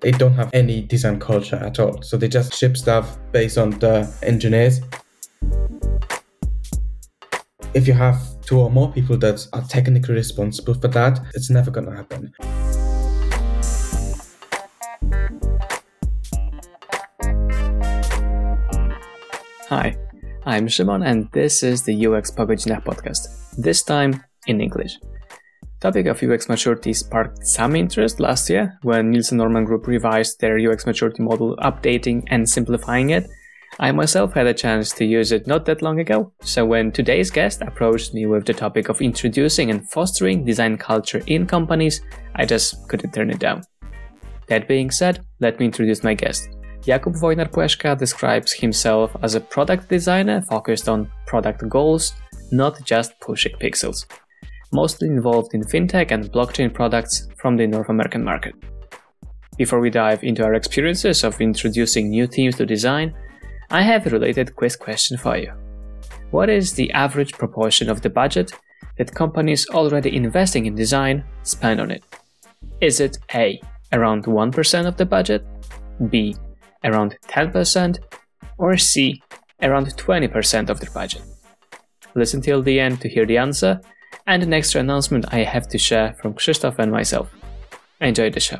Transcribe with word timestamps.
they 0.00 0.12
don't 0.12 0.34
have 0.34 0.50
any 0.54 0.82
design 0.82 1.18
culture 1.18 1.56
at 1.56 1.78
all. 1.78 2.02
So 2.02 2.16
they 2.16 2.28
just 2.28 2.54
ship 2.54 2.76
stuff 2.76 3.18
based 3.32 3.58
on 3.58 3.70
the 3.70 4.08
engineers. 4.22 4.80
If 7.74 7.86
you 7.86 7.94
have 7.94 8.20
two 8.42 8.60
or 8.60 8.70
more 8.70 8.92
people 8.92 9.16
that 9.18 9.46
are 9.52 9.62
technically 9.62 10.14
responsible 10.14 10.74
for 10.74 10.88
that, 10.88 11.20
it's 11.34 11.50
never 11.50 11.70
going 11.70 11.86
to 11.86 11.96
happen. 11.96 12.32
Hi, 19.68 19.98
I'm 20.46 20.66
Shimon 20.66 21.02
and 21.02 21.28
this 21.32 21.62
is 21.62 21.82
the 21.82 22.06
UX 22.06 22.30
Pogodzina 22.30 22.82
podcast, 22.82 23.28
this 23.56 23.82
time 23.82 24.24
in 24.46 24.60
English. 24.62 24.98
Topic 25.80 26.06
of 26.06 26.20
UX 26.20 26.48
maturity 26.48 26.92
sparked 26.92 27.46
some 27.46 27.76
interest 27.76 28.18
last 28.18 28.50
year 28.50 28.76
when 28.82 29.12
Nielsen 29.12 29.38
Norman 29.38 29.64
Group 29.64 29.86
revised 29.86 30.40
their 30.40 30.58
UX 30.58 30.86
maturity 30.86 31.22
model, 31.22 31.56
updating 31.58 32.24
and 32.26 32.50
simplifying 32.50 33.10
it. 33.10 33.28
I 33.78 33.92
myself 33.92 34.32
had 34.32 34.48
a 34.48 34.54
chance 34.54 34.90
to 34.94 35.04
use 35.04 35.30
it 35.30 35.46
not 35.46 35.66
that 35.66 35.80
long 35.80 36.00
ago, 36.00 36.32
so 36.40 36.66
when 36.66 36.90
today's 36.90 37.30
guest 37.30 37.62
approached 37.62 38.12
me 38.12 38.26
with 38.26 38.44
the 38.44 38.54
topic 38.54 38.88
of 38.88 39.00
introducing 39.00 39.70
and 39.70 39.88
fostering 39.88 40.44
design 40.44 40.78
culture 40.78 41.22
in 41.28 41.46
companies, 41.46 42.00
I 42.34 42.44
just 42.44 42.88
couldn't 42.88 43.12
turn 43.12 43.30
it 43.30 43.38
down. 43.38 43.62
That 44.48 44.66
being 44.66 44.90
said, 44.90 45.24
let 45.38 45.60
me 45.60 45.66
introduce 45.66 46.02
my 46.02 46.14
guest. 46.14 46.48
Jakub 46.82 47.20
Wojnar-Płeszka 47.20 47.96
describes 47.96 48.52
himself 48.52 49.14
as 49.22 49.36
a 49.36 49.40
product 49.40 49.88
designer 49.88 50.42
focused 50.42 50.88
on 50.88 51.08
product 51.26 51.68
goals, 51.68 52.14
not 52.50 52.82
just 52.84 53.12
pushing 53.20 53.52
pixels. 53.60 54.06
Mostly 54.72 55.08
involved 55.08 55.54
in 55.54 55.62
fintech 55.62 56.10
and 56.10 56.30
blockchain 56.30 56.72
products 56.72 57.28
from 57.36 57.56
the 57.56 57.66
North 57.66 57.88
American 57.88 58.22
market. 58.22 58.54
Before 59.56 59.80
we 59.80 59.90
dive 59.90 60.22
into 60.22 60.44
our 60.44 60.54
experiences 60.54 61.24
of 61.24 61.40
introducing 61.40 62.10
new 62.10 62.26
teams 62.26 62.56
to 62.56 62.66
design, 62.66 63.14
I 63.70 63.82
have 63.82 64.06
a 64.06 64.10
related 64.10 64.54
quiz 64.54 64.76
question 64.76 65.16
for 65.16 65.36
you. 65.36 65.52
What 66.30 66.50
is 66.50 66.74
the 66.74 66.90
average 66.92 67.32
proportion 67.32 67.88
of 67.88 68.02
the 68.02 68.10
budget 68.10 68.52
that 68.98 69.14
companies 69.14 69.66
already 69.70 70.14
investing 70.14 70.66
in 70.66 70.74
design 70.74 71.24
spend 71.42 71.80
on 71.80 71.90
it? 71.90 72.04
Is 72.80 73.00
it 73.00 73.18
A, 73.34 73.60
around 73.92 74.26
1% 74.26 74.86
of 74.86 74.96
the 74.96 75.06
budget, 75.06 75.44
B, 76.10 76.36
around 76.84 77.16
10%, 77.28 77.98
or 78.58 78.76
C, 78.76 79.22
around 79.62 79.86
20% 79.96 80.68
of 80.68 80.78
their 80.78 80.90
budget? 80.90 81.22
Listen 82.14 82.40
till 82.40 82.62
the 82.62 82.78
end 82.78 83.00
to 83.00 83.08
hear 83.08 83.26
the 83.26 83.38
answer 83.38 83.80
and 84.28 84.42
an 84.42 84.52
extra 84.52 84.80
announcement 84.80 85.24
I 85.32 85.38
have 85.38 85.66
to 85.68 85.78
share 85.78 86.12
from 86.20 86.34
Krzysztof 86.34 86.78
and 86.78 86.92
myself. 86.92 87.34
Enjoy 88.00 88.30
the 88.30 88.40
show. 88.40 88.58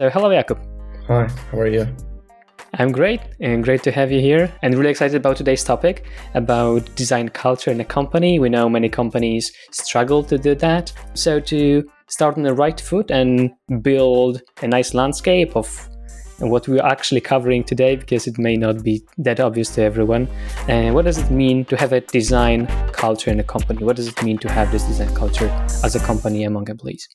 So, 0.00 0.10
hello, 0.10 0.30
Jakub. 0.30 0.58
Hi, 1.06 1.28
how 1.50 1.58
are 1.60 1.68
you? 1.68 1.86
I'm 2.74 2.90
great 2.90 3.20
and 3.38 3.62
great 3.62 3.84
to 3.84 3.92
have 3.92 4.10
you 4.10 4.20
here 4.20 4.52
and 4.62 4.74
really 4.74 4.90
excited 4.90 5.14
about 5.14 5.36
today's 5.36 5.62
topic 5.62 6.06
about 6.34 6.92
design 6.96 7.28
culture 7.28 7.70
in 7.70 7.80
a 7.80 7.84
company. 7.84 8.40
We 8.40 8.48
know 8.48 8.68
many 8.68 8.88
companies 8.88 9.52
struggle 9.70 10.24
to 10.24 10.36
do 10.36 10.56
that. 10.56 10.92
So 11.14 11.38
to 11.38 11.88
start 12.08 12.36
on 12.36 12.42
the 12.42 12.52
right 12.52 12.80
foot 12.80 13.12
and 13.12 13.52
build 13.80 14.42
a 14.60 14.66
nice 14.66 14.92
landscape 14.92 15.54
of 15.54 15.88
what 16.38 16.68
we're 16.68 16.82
actually 16.82 17.20
covering 17.20 17.64
today 17.64 17.96
because 17.96 18.26
it 18.26 18.38
may 18.38 18.56
not 18.56 18.82
be 18.82 19.02
that 19.18 19.40
obvious 19.40 19.70
to 19.74 19.82
everyone. 19.82 20.28
And 20.68 20.94
what 20.94 21.04
does 21.04 21.18
it 21.18 21.30
mean 21.30 21.64
to 21.66 21.76
have 21.76 21.92
a 21.92 22.00
design 22.00 22.66
culture 22.92 23.30
in 23.30 23.40
a 23.40 23.44
company? 23.44 23.84
What 23.84 23.96
does 23.96 24.08
it 24.08 24.22
mean 24.22 24.38
to 24.38 24.50
have 24.50 24.70
this 24.72 24.84
design 24.84 25.14
culture 25.14 25.48
as 25.82 25.94
a 25.94 26.00
company 26.00 26.44
among 26.44 26.68
employees? 26.68 27.08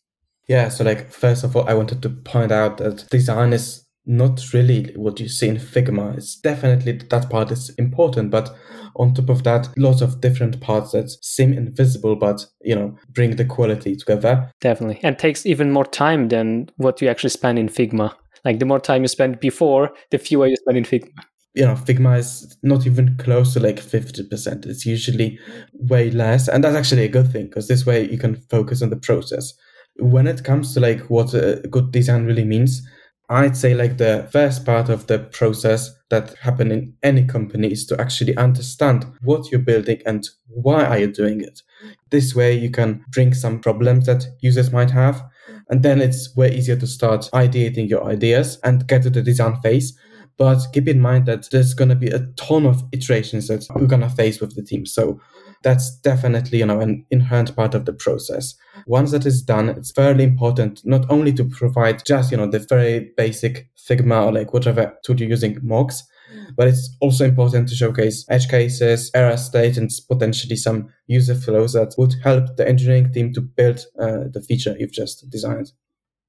Yeah, 0.47 0.69
so 0.69 0.83
like 0.83 1.11
first 1.11 1.43
of 1.43 1.55
all, 1.55 1.69
I 1.69 1.73
wanted 1.73 2.01
to 2.01 2.09
point 2.09 2.51
out 2.51 2.77
that 2.77 3.07
design 3.09 3.53
is 3.53 3.85
not 4.05 4.41
really 4.53 4.91
what 4.95 5.19
you 5.19 5.29
see 5.29 5.47
in 5.47 5.57
Figma. 5.57 6.17
It's 6.17 6.35
definitely 6.37 6.93
that 6.93 7.29
part 7.29 7.51
is 7.51 7.69
important, 7.77 8.31
but 8.31 8.55
on 8.95 9.13
top 9.13 9.29
of 9.29 9.43
that, 9.43 9.69
lots 9.77 10.01
of 10.01 10.19
different 10.19 10.59
parts 10.59 10.91
that 10.91 11.09
seem 11.21 11.53
invisible, 11.53 12.15
but 12.15 12.45
you 12.61 12.75
know, 12.75 12.97
bring 13.09 13.35
the 13.35 13.45
quality 13.45 13.95
together. 13.95 14.51
Definitely, 14.59 14.99
and 15.03 15.19
takes 15.19 15.45
even 15.45 15.71
more 15.71 15.85
time 15.85 16.29
than 16.29 16.69
what 16.77 17.01
you 17.01 17.07
actually 17.07 17.29
spend 17.29 17.59
in 17.59 17.69
Figma. 17.69 18.15
Like 18.45 18.59
the 18.59 18.65
more 18.65 18.79
time 18.79 19.01
you 19.01 19.07
spend 19.07 19.39
before, 19.39 19.91
the 20.11 20.17
fewer 20.17 20.47
you 20.47 20.55
spend 20.55 20.77
in 20.77 20.83
Figma. 20.83 21.09
You 21.55 21.65
know, 21.65 21.73
Figma 21.73 22.19
is 22.19 22.57
not 22.61 22.85
even 22.85 23.17
close 23.17 23.53
to 23.53 23.59
like 23.59 23.77
50%. 23.77 24.65
It's 24.65 24.85
usually 24.85 25.39
way 25.73 26.11
less. 26.11 26.47
And 26.47 26.63
that's 26.63 26.75
actually 26.75 27.05
a 27.05 27.09
good 27.09 27.31
thing 27.31 27.45
because 27.45 27.67
this 27.67 27.85
way 27.85 28.09
you 28.09 28.17
can 28.17 28.35
focus 28.35 28.81
on 28.81 28.91
the 28.91 28.97
process. 28.97 29.53
When 29.97 30.27
it 30.27 30.43
comes 30.43 30.73
to 30.73 30.79
like 30.79 31.01
what 31.09 31.33
a 31.33 31.61
good 31.69 31.91
design 31.91 32.25
really 32.25 32.45
means, 32.45 32.87
I'd 33.31 33.55
say 33.55 33.75
like 33.75 33.97
the 33.97 34.27
first 34.31 34.65
part 34.65 34.89
of 34.89 35.05
the 35.05 35.19
process 35.19 35.91
that 36.09 36.35
happen 36.39 36.71
in 36.71 36.95
any 37.03 37.25
company 37.25 37.71
is 37.71 37.85
to 37.87 38.01
actually 38.01 38.35
understand 38.37 39.05
what 39.21 39.51
you're 39.51 39.59
building 39.59 40.01
and 40.05 40.27
why 40.47 40.83
are 40.83 40.97
you 40.97 41.11
doing 41.11 41.41
it. 41.41 41.61
This 42.09 42.33
way 42.33 42.57
you 42.57 42.71
can 42.71 43.05
bring 43.11 43.35
some 43.35 43.59
problems 43.59 44.07
that 44.07 44.25
users 44.41 44.71
might 44.71 44.89
have. 44.91 45.23
And 45.69 45.83
then 45.83 46.01
it's 46.01 46.35
way 46.35 46.53
easier 46.55 46.75
to 46.77 46.87
start 46.87 47.29
ideating 47.33 47.89
your 47.89 48.03
ideas 48.03 48.59
and 48.63 48.87
get 48.87 49.03
to 49.03 49.09
the 49.09 49.21
design 49.21 49.59
phase. 49.61 49.97
But 50.37 50.59
keep 50.73 50.87
in 50.87 51.01
mind 51.01 51.25
that 51.25 51.49
there's 51.51 51.73
going 51.73 51.89
to 51.89 51.95
be 51.95 52.07
a 52.07 52.25
ton 52.37 52.65
of 52.65 52.83
iterations 52.91 53.47
that 53.47 53.67
we're 53.75 53.87
going 53.87 54.01
to 54.01 54.09
face 54.09 54.39
with 54.39 54.55
the 54.55 54.63
team. 54.63 54.85
So 54.85 55.19
that's 55.61 55.97
definitely 55.99 56.59
you 56.59 56.65
know 56.65 56.79
an 56.79 57.05
inherent 57.11 57.53
part 57.53 57.75
of 57.75 57.83
the 57.83 57.91
process 57.91 58.55
once 58.87 59.11
that 59.11 59.25
is 59.25 59.41
done 59.41 59.67
it's 59.67 59.91
fairly 59.91 60.23
important 60.23 60.79
not 60.85 61.05
only 61.09 61.33
to 61.33 61.43
provide 61.43 62.01
just 62.05 62.31
you 62.31 62.37
know 62.37 62.47
the 62.47 62.59
very 62.59 63.11
basic 63.17 63.69
figma 63.77 64.25
or 64.25 64.31
like 64.31 64.53
whatever 64.53 64.97
tool 65.03 65.19
you're 65.19 65.27
using 65.27 65.59
mocks 65.61 66.03
but 66.55 66.67
it's 66.67 66.95
also 66.99 67.25
important 67.25 67.69
to 67.69 67.75
showcase 67.75 68.25
edge 68.29 68.47
cases, 68.49 69.11
error 69.13 69.37
state, 69.37 69.77
and 69.77 69.89
potentially 70.09 70.55
some 70.55 70.89
user 71.09 71.35
flows 71.35 71.73
that 71.73 71.95
would 71.97 72.13
help 72.23 72.55
the 72.55 72.67
engineering 72.67 73.11
team 73.11 73.33
to 73.33 73.41
build 73.41 73.79
uh, 73.99 74.29
the 74.31 74.41
feature 74.41 74.75
you've 74.79 74.93
just 74.93 75.29
designed. 75.29 75.71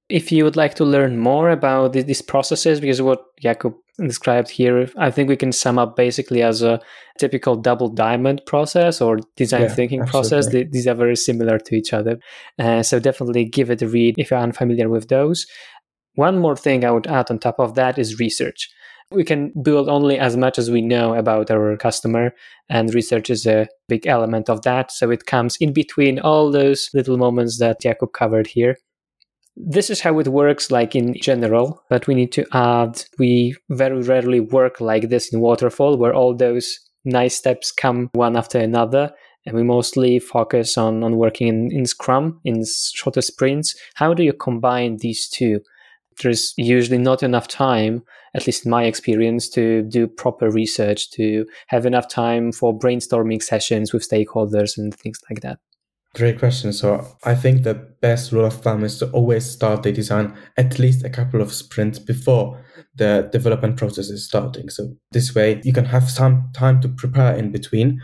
If 0.09 0.33
you 0.33 0.43
would 0.43 0.57
like 0.57 0.75
to 0.75 0.85
learn 0.85 1.19
more 1.19 1.51
about 1.51 1.93
these 1.93 2.23
processes, 2.23 2.81
because 2.81 3.01
what 3.01 3.23
Jakub 3.41 3.75
described 3.99 4.51
here, 4.51 4.91
I 4.97 5.11
think 5.13 5.29
we 5.29 5.37
can 5.37 5.53
sum 5.53 5.79
up 5.79 5.95
basically 5.95 6.43
as 6.43 6.63
a 6.63 6.81
typical 7.19 7.55
double 7.55 7.89
diamond 7.89 8.43
process 8.47 9.01
or 9.01 9.19
design 9.37 9.63
yeah, 9.63 9.69
thinking 9.69 10.01
absolutely. 10.01 10.31
process. 10.31 10.73
These 10.73 10.89
are 10.89 10.95
very 10.95 11.15
similar 11.15 11.59
to 11.61 11.75
each 11.77 11.93
other. 11.93 12.19
Uh, 12.59 12.83
so 12.83 12.99
definitely 12.99 13.45
give 13.45 13.71
it 13.71 13.83
a 13.83 13.87
read 13.87 14.17
if 14.19 14.31
you're 14.31 14.41
unfamiliar 14.41 14.89
with 14.89 15.09
those. 15.09 15.47
One 16.15 16.39
more 16.39 16.57
thing 16.57 16.85
I 16.85 16.91
would 16.91 17.07
add 17.07 17.31
on 17.31 17.39
top 17.39 17.61
of 17.61 17.77
that 17.77 17.97
is 17.99 18.19
research. 18.19 18.69
We 19.13 19.25
can 19.25 19.53
build 19.63 19.89
only 19.89 20.19
as 20.19 20.37
much 20.37 20.57
as 20.57 20.71
we 20.71 20.81
know 20.81 21.15
about 21.15 21.51
our 21.51 21.77
customer, 21.77 22.33
and 22.69 22.95
research 22.95 23.29
is 23.29 23.45
a 23.45 23.67
big 23.89 24.07
element 24.07 24.49
of 24.49 24.63
that. 24.63 24.93
So 24.93 25.11
it 25.11 25.27
comes 25.27 25.57
in 25.61 25.73
between 25.73 26.21
all 26.21 26.53
those 26.53 26.89
little 26.95 27.17
moments 27.17 27.59
that 27.59 27.81
Jakub 27.83 28.13
covered 28.13 28.47
here. 28.47 28.77
This 29.57 29.91
is 29.91 30.01
how 30.01 30.21
it 30.21 30.29
works, 30.29 30.71
like 30.71 30.95
in 30.95 31.15
general, 31.21 31.83
but 31.91 32.07
we 32.07 32.15
need 32.15 32.31
to 32.33 32.47
add 32.53 33.03
we 33.19 33.57
very 33.69 34.01
rarely 34.01 34.39
work 34.39 34.81
like 34.81 35.09
this 35.09 35.33
in 35.33 35.41
Waterfall, 35.41 35.99
where 35.99 36.15
all 36.15 36.37
those 36.37 36.79
nice 37.05 37.35
steps 37.35 37.73
come 37.73 38.11
one 38.13 38.37
after 38.37 38.59
another. 38.59 39.11
And 39.45 39.57
we 39.57 39.65
mostly 39.65 40.19
focus 40.21 40.79
on, 40.79 41.03
on 41.03 41.17
working 41.17 41.49
in, 41.49 41.73
in 41.73 41.87
Scrum, 41.87 42.41
in 42.45 42.63
shorter 42.95 43.23
sprints. 43.23 43.75
How 43.95 44.15
do 44.15 44.23
you 44.23 44.35
combine 44.35 44.99
these 44.99 45.29
two? 45.29 45.61
There's 46.23 46.53
usually 46.57 46.99
not 46.99 47.23
enough 47.23 47.49
time, 47.49 48.03
at 48.35 48.47
least 48.47 48.65
in 48.67 48.71
my 48.71 48.85
experience, 48.85 49.49
to 49.51 49.83
do 49.83 50.07
proper 50.07 50.51
research, 50.51 51.11
to 51.13 51.47
have 51.69 51.87
enough 51.87 52.09
time 52.09 52.53
for 52.53 52.79
brainstorming 52.79 53.43
sessions 53.43 53.93
with 53.93 54.09
stakeholders 54.09 54.77
and 54.77 54.95
things 54.95 55.21
like 55.31 55.41
that. 55.41 55.59
Great 56.15 56.41
question. 56.41 56.73
So 56.73 57.07
I 57.25 57.37
think 57.37 57.63
the 57.63 57.75
best 57.75 58.33
rule 58.33 58.45
of 58.45 58.55
thumb 58.55 58.83
is 58.83 58.99
to 58.99 59.09
always 59.13 59.49
start 59.49 59.85
the 59.85 59.93
design 59.93 60.37
at 60.57 60.79
least 60.79 61.05
a 61.05 61.11
couple 61.11 61.41
of 61.41 61.53
sprints 61.53 62.01
before 62.01 62.65
the 62.97 63.29
development 63.31 63.77
process 63.77 64.09
is 64.11 64.27
starting. 64.27 64.71
So 64.71 64.97
this 65.13 65.35
way 65.35 65.61
you 65.63 65.73
can 65.73 65.85
have 65.85 66.11
some 66.11 66.51
time 66.53 66.81
to 66.81 66.89
prepare 66.89 67.37
in 67.37 67.53
between. 67.53 68.01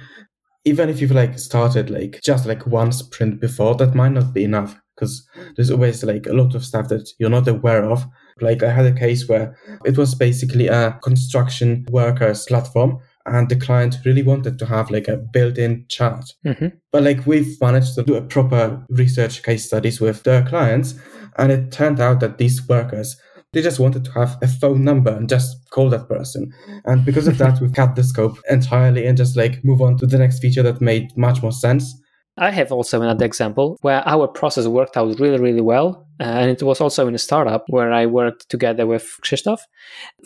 Even 0.64 0.88
if 0.88 1.00
you've 1.00 1.10
like 1.10 1.38
started 1.38 1.90
like 1.90 2.20
just 2.22 2.46
like 2.46 2.64
one 2.66 2.92
sprint 2.92 3.40
before, 3.40 3.74
that 3.74 3.94
might 3.94 4.12
not 4.12 4.32
be 4.32 4.44
enough 4.44 4.80
because 4.96 5.28
there's 5.54 5.70
always 5.70 6.02
like 6.02 6.26
a 6.26 6.32
lot 6.32 6.54
of 6.54 6.64
stuff 6.64 6.88
that 6.88 7.08
you're 7.18 7.30
not 7.30 7.46
aware 7.46 7.84
of. 7.84 8.04
Like 8.40 8.62
I 8.62 8.72
had 8.72 8.86
a 8.86 8.98
case 8.98 9.28
where 9.28 9.56
it 9.84 9.96
was 9.96 10.14
basically 10.14 10.68
a 10.68 10.98
construction 11.02 11.86
workers 11.90 12.46
platform 12.46 13.00
and 13.26 13.48
the 13.48 13.56
client 13.56 13.96
really 14.04 14.22
wanted 14.22 14.58
to 14.58 14.66
have 14.66 14.90
like 14.90 15.08
a 15.08 15.16
built-in 15.16 15.84
chat 15.88 16.24
mm-hmm. 16.44 16.68
but 16.92 17.02
like 17.02 17.26
we've 17.26 17.60
managed 17.60 17.94
to 17.94 18.02
do 18.02 18.14
a 18.14 18.22
proper 18.22 18.84
research 18.88 19.42
case 19.42 19.66
studies 19.66 20.00
with 20.00 20.22
their 20.22 20.44
clients 20.46 20.94
and 21.36 21.52
it 21.52 21.72
turned 21.72 22.00
out 22.00 22.20
that 22.20 22.38
these 22.38 22.66
workers 22.68 23.16
they 23.52 23.62
just 23.62 23.80
wanted 23.80 24.04
to 24.04 24.12
have 24.12 24.36
a 24.42 24.46
phone 24.46 24.84
number 24.84 25.10
and 25.10 25.28
just 25.28 25.68
call 25.70 25.90
that 25.90 26.08
person 26.08 26.52
and 26.84 27.04
because 27.04 27.26
of 27.26 27.38
that 27.38 27.60
we've 27.60 27.72
cut 27.72 27.96
the 27.96 28.04
scope 28.04 28.38
entirely 28.48 29.06
and 29.06 29.16
just 29.16 29.36
like 29.36 29.64
move 29.64 29.82
on 29.82 29.96
to 29.96 30.06
the 30.06 30.18
next 30.18 30.38
feature 30.38 30.62
that 30.62 30.80
made 30.80 31.16
much 31.16 31.42
more 31.42 31.52
sense 31.52 32.00
I 32.38 32.50
have 32.50 32.70
also 32.70 33.00
another 33.00 33.24
example 33.24 33.78
where 33.80 34.06
our 34.06 34.28
process 34.28 34.66
worked 34.66 34.96
out 34.96 35.18
really, 35.18 35.38
really 35.38 35.62
well. 35.62 36.06
Uh, 36.20 36.24
and 36.24 36.50
it 36.50 36.62
was 36.62 36.80
also 36.80 37.06
in 37.08 37.14
a 37.14 37.18
startup 37.18 37.64
where 37.68 37.92
I 37.92 38.06
worked 38.06 38.48
together 38.50 38.86
with 38.86 39.04
Krzysztof. 39.22 39.58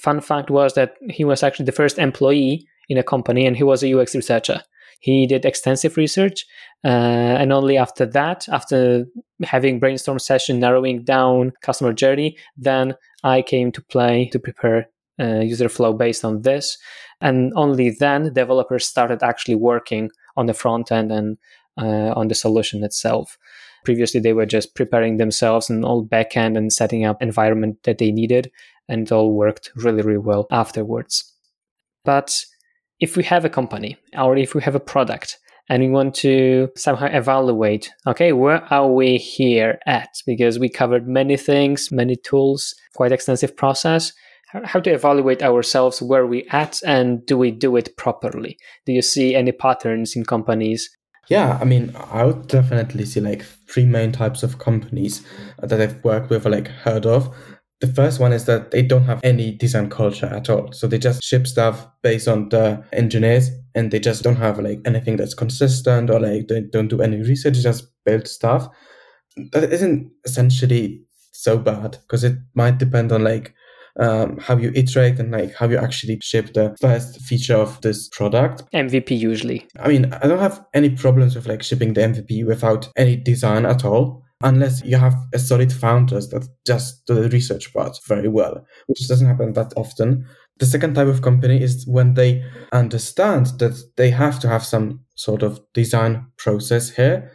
Fun 0.00 0.20
fact 0.20 0.50
was 0.50 0.74
that 0.74 0.94
he 1.08 1.24
was 1.24 1.42
actually 1.42 1.66
the 1.66 1.72
first 1.72 1.98
employee 1.98 2.66
in 2.88 2.98
a 2.98 3.02
company 3.02 3.46
and 3.46 3.56
he 3.56 3.62
was 3.62 3.82
a 3.82 3.98
UX 3.98 4.14
researcher. 4.14 4.60
He 5.00 5.26
did 5.26 5.44
extensive 5.44 5.96
research. 5.96 6.44
Uh, 6.84 6.88
and 7.40 7.52
only 7.52 7.76
after 7.76 8.06
that, 8.06 8.48
after 8.48 9.06
having 9.42 9.78
brainstorm 9.78 10.18
session, 10.18 10.60
narrowing 10.60 11.04
down 11.04 11.52
customer 11.62 11.92
journey, 11.92 12.36
then 12.56 12.94
I 13.22 13.42
came 13.42 13.72
to 13.72 13.82
play 13.82 14.28
to 14.32 14.38
prepare 14.38 14.88
uh, 15.20 15.40
user 15.40 15.68
flow 15.68 15.92
based 15.92 16.24
on 16.24 16.42
this. 16.42 16.78
And 17.20 17.52
only 17.54 17.90
then 17.90 18.32
developers 18.32 18.86
started 18.86 19.22
actually 19.22 19.56
working 19.56 20.10
on 20.36 20.46
the 20.46 20.54
front 20.54 20.90
end 20.90 21.12
and 21.12 21.36
uh, 21.80 22.12
on 22.14 22.28
the 22.28 22.34
solution 22.34 22.84
itself. 22.84 23.38
Previously, 23.84 24.20
they 24.20 24.34
were 24.34 24.46
just 24.46 24.74
preparing 24.74 25.16
themselves 25.16 25.70
and 25.70 25.84
all 25.84 26.04
backend 26.04 26.56
and 26.56 26.72
setting 26.72 27.04
up 27.04 27.22
environment 27.22 27.78
that 27.84 27.98
they 27.98 28.12
needed, 28.12 28.50
and 28.88 29.02
it 29.02 29.12
all 29.12 29.32
worked 29.32 29.70
really, 29.74 30.02
really 30.02 30.18
well 30.18 30.46
afterwards. 30.50 31.32
But 32.04 32.44
if 33.00 33.16
we 33.16 33.24
have 33.24 33.44
a 33.44 33.50
company 33.50 33.96
or 34.16 34.36
if 34.36 34.54
we 34.54 34.62
have 34.62 34.74
a 34.74 34.80
product 34.80 35.38
and 35.68 35.82
we 35.82 35.88
want 35.88 36.14
to 36.16 36.68
somehow 36.76 37.06
evaluate, 37.06 37.90
okay, 38.06 38.32
where 38.32 38.62
are 38.72 38.90
we 38.90 39.16
here 39.16 39.78
at? 39.86 40.08
Because 40.26 40.58
we 40.58 40.68
covered 40.68 41.08
many 41.08 41.36
things, 41.36 41.90
many 41.90 42.16
tools, 42.16 42.74
quite 42.94 43.12
extensive 43.12 43.56
process. 43.56 44.12
How 44.64 44.80
to 44.80 44.90
evaluate 44.90 45.44
ourselves, 45.44 46.02
where 46.02 46.26
we 46.26 46.44
at, 46.50 46.80
and 46.84 47.24
do 47.24 47.38
we 47.38 47.52
do 47.52 47.76
it 47.76 47.96
properly? 47.96 48.58
Do 48.84 48.92
you 48.92 49.00
see 49.00 49.36
any 49.36 49.52
patterns 49.52 50.16
in 50.16 50.24
companies 50.24 50.90
yeah, 51.30 51.58
I 51.60 51.64
mean, 51.64 51.94
I 51.94 52.24
would 52.24 52.48
definitely 52.48 53.06
see 53.06 53.20
like 53.20 53.44
three 53.68 53.86
main 53.86 54.10
types 54.10 54.42
of 54.42 54.58
companies 54.58 55.24
uh, 55.62 55.66
that 55.66 55.80
I've 55.80 56.02
worked 56.02 56.28
with 56.28 56.44
or 56.44 56.50
like 56.50 56.66
heard 56.66 57.06
of. 57.06 57.32
The 57.80 57.86
first 57.86 58.18
one 58.18 58.32
is 58.32 58.46
that 58.46 58.72
they 58.72 58.82
don't 58.82 59.04
have 59.04 59.20
any 59.22 59.52
design 59.52 59.88
culture 59.88 60.26
at 60.26 60.50
all. 60.50 60.72
So 60.72 60.88
they 60.88 60.98
just 60.98 61.22
ship 61.22 61.46
stuff 61.46 61.86
based 62.02 62.26
on 62.26 62.48
the 62.48 62.84
engineers 62.92 63.48
and 63.76 63.92
they 63.92 64.00
just 64.00 64.24
don't 64.24 64.36
have 64.36 64.58
like 64.58 64.80
anything 64.84 65.16
that's 65.16 65.32
consistent 65.32 66.10
or 66.10 66.18
like 66.18 66.48
they 66.48 66.62
don't 66.62 66.88
do 66.88 67.00
any 67.00 67.18
research, 67.18 67.54
just 67.60 67.86
build 68.04 68.26
stuff. 68.26 68.68
That 69.52 69.72
isn't 69.72 70.10
essentially 70.24 71.04
so 71.30 71.56
bad 71.56 71.92
because 72.02 72.24
it 72.24 72.36
might 72.54 72.78
depend 72.78 73.12
on 73.12 73.22
like 73.22 73.54
um, 73.98 74.38
how 74.38 74.56
you 74.56 74.72
iterate 74.74 75.18
and 75.18 75.30
like 75.32 75.54
how 75.54 75.68
you 75.68 75.78
actually 75.78 76.18
ship 76.22 76.52
the 76.54 76.76
first 76.80 77.20
feature 77.22 77.56
of 77.56 77.80
this 77.80 78.08
product. 78.08 78.62
MVP 78.72 79.18
usually. 79.18 79.66
I 79.78 79.88
mean, 79.88 80.12
I 80.12 80.26
don't 80.26 80.38
have 80.38 80.64
any 80.74 80.90
problems 80.90 81.34
with 81.34 81.46
like 81.46 81.62
shipping 81.62 81.94
the 81.94 82.02
MVP 82.02 82.46
without 82.46 82.88
any 82.96 83.16
design 83.16 83.66
at 83.66 83.84
all. 83.84 84.24
Unless 84.42 84.82
you 84.84 84.96
have 84.96 85.16
a 85.34 85.38
solid 85.38 85.70
founders 85.70 86.30
that 86.30 86.48
just 86.66 87.04
do 87.04 87.14
the 87.14 87.28
research 87.28 87.74
part 87.74 87.98
very 88.08 88.28
well, 88.28 88.64
which 88.86 89.06
doesn't 89.06 89.26
happen 89.26 89.52
that 89.52 89.74
often. 89.76 90.26
The 90.58 90.66
second 90.66 90.94
type 90.94 91.08
of 91.08 91.20
company 91.20 91.62
is 91.62 91.86
when 91.86 92.14
they 92.14 92.42
understand 92.72 93.46
that 93.58 93.78
they 93.96 94.10
have 94.10 94.40
to 94.40 94.48
have 94.48 94.64
some 94.64 95.00
sort 95.14 95.42
of 95.42 95.60
design 95.74 96.26
process 96.38 96.88
here, 96.88 97.30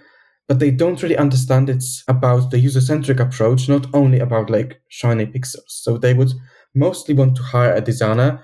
but 0.48 0.60
they 0.60 0.72
don't 0.72 1.02
really 1.02 1.18
understand 1.18 1.70
it's 1.70 2.04
about 2.08 2.52
the 2.52 2.60
user 2.60 2.82
centric 2.82 3.20
approach, 3.20 3.68
not 3.68 3.88
only 3.94 4.20
about 4.20 4.50
like 4.50 4.82
shiny 4.90 5.26
pixels. 5.26 5.70
So 5.70 5.98
they 5.98 6.14
would 6.14 6.32
mostly 6.74 7.16
want 7.16 7.36
to 7.38 7.44
hire 7.44 7.74
a 7.74 7.82
designer, 7.82 8.44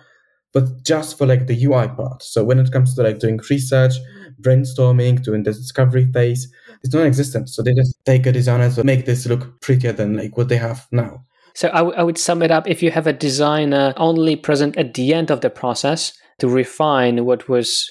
but 0.54 0.84
just 0.84 1.18
for 1.18 1.28
like 1.28 1.48
the 1.48 1.64
UI 1.64 1.88
part. 1.90 2.24
So 2.24 2.44
when 2.44 2.60
it 2.60 2.72
comes 2.72 2.96
to 2.96 3.04
like 3.04 3.20
doing 3.20 3.40
research, 3.50 3.94
brainstorming, 4.42 5.22
doing 5.22 5.44
the 5.44 5.54
discovery 5.54 6.10
phase, 6.12 6.52
it's 6.84 6.94
non-existent. 6.94 7.50
So 7.50 7.62
they 7.62 7.74
just 7.74 8.04
take 8.06 8.26
a 8.26 8.32
designer 8.32 8.72
to 8.72 8.84
make 8.84 9.06
this 9.06 9.28
look 9.28 9.62
prettier 9.62 9.92
than 9.92 10.18
like 10.18 10.38
what 10.38 10.50
they 10.50 10.58
have 10.58 10.88
now. 10.92 11.26
So 11.54 11.70
I, 11.70 11.80
w- 11.80 11.96
I 11.96 12.04
would 12.04 12.18
sum 12.18 12.42
it 12.42 12.50
up 12.50 12.68
if 12.68 12.82
you 12.82 12.92
have 12.92 13.08
a 13.08 13.14
designer 13.14 13.94
only 13.98 14.36
present 14.36 14.78
at 14.78 14.94
the 14.94 15.14
end 15.14 15.30
of 15.30 15.42
the 15.42 15.50
process 15.50 16.14
to 16.40 16.48
refine 16.48 17.26
what 17.26 17.48
was 17.50 17.88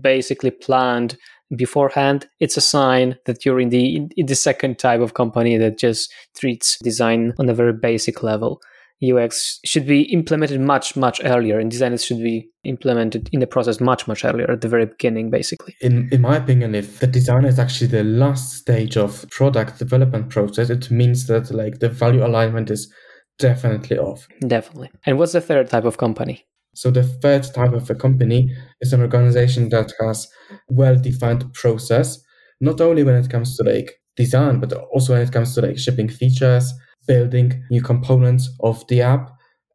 basically 0.00 0.52
planned 0.52 1.18
beforehand, 1.56 2.28
it's 2.38 2.56
a 2.56 2.60
sign 2.60 3.16
that 3.26 3.44
you're 3.44 3.60
in 3.60 3.70
the 3.70 4.08
in 4.16 4.26
the 4.26 4.34
second 4.34 4.78
type 4.78 5.00
of 5.00 5.14
company 5.14 5.56
that 5.56 5.78
just 5.78 6.12
treats 6.36 6.78
design 6.82 7.34
on 7.38 7.48
a 7.48 7.54
very 7.54 7.72
basic 7.72 8.22
level. 8.22 8.60
UX 9.02 9.60
should 9.64 9.86
be 9.86 10.02
implemented 10.12 10.60
much, 10.60 10.94
much 10.94 11.22
earlier, 11.24 11.58
and 11.58 11.70
designers 11.70 12.04
should 12.04 12.18
be 12.18 12.50
implemented 12.64 13.30
in 13.32 13.40
the 13.40 13.46
process 13.46 13.80
much, 13.80 14.06
much 14.06 14.26
earlier 14.26 14.50
at 14.50 14.60
the 14.60 14.68
very 14.68 14.84
beginning, 14.84 15.30
basically. 15.30 15.74
In 15.80 16.08
in 16.12 16.20
my 16.20 16.36
opinion, 16.36 16.74
if 16.74 16.98
the 16.98 17.06
designer 17.06 17.48
is 17.48 17.58
actually 17.58 17.86
the 17.86 18.04
last 18.04 18.52
stage 18.52 18.96
of 18.96 19.24
product 19.30 19.78
development 19.78 20.28
process, 20.28 20.68
it 20.68 20.90
means 20.90 21.26
that 21.28 21.50
like 21.50 21.78
the 21.78 21.88
value 21.88 22.24
alignment 22.24 22.70
is 22.70 22.92
definitely 23.38 23.98
off. 23.98 24.28
Definitely. 24.46 24.90
And 25.06 25.18
what's 25.18 25.32
the 25.32 25.40
third 25.40 25.70
type 25.70 25.84
of 25.84 25.96
company? 25.96 26.44
So 26.74 26.90
the 26.90 27.02
third 27.02 27.44
type 27.44 27.72
of 27.72 27.90
a 27.90 27.94
company 27.94 28.54
is 28.80 28.92
an 28.92 29.00
organization 29.00 29.68
that 29.70 29.92
has 30.00 30.28
well-defined 30.68 31.52
process, 31.54 32.22
not 32.60 32.80
only 32.80 33.02
when 33.02 33.16
it 33.16 33.30
comes 33.30 33.56
to 33.56 33.64
like 33.64 34.00
design, 34.16 34.60
but 34.60 34.72
also 34.72 35.14
when 35.14 35.22
it 35.22 35.32
comes 35.32 35.54
to 35.54 35.62
like 35.62 35.78
shipping 35.78 36.08
features, 36.08 36.72
building 37.06 37.62
new 37.70 37.82
components 37.82 38.50
of 38.60 38.86
the 38.88 39.02
app. 39.02 39.30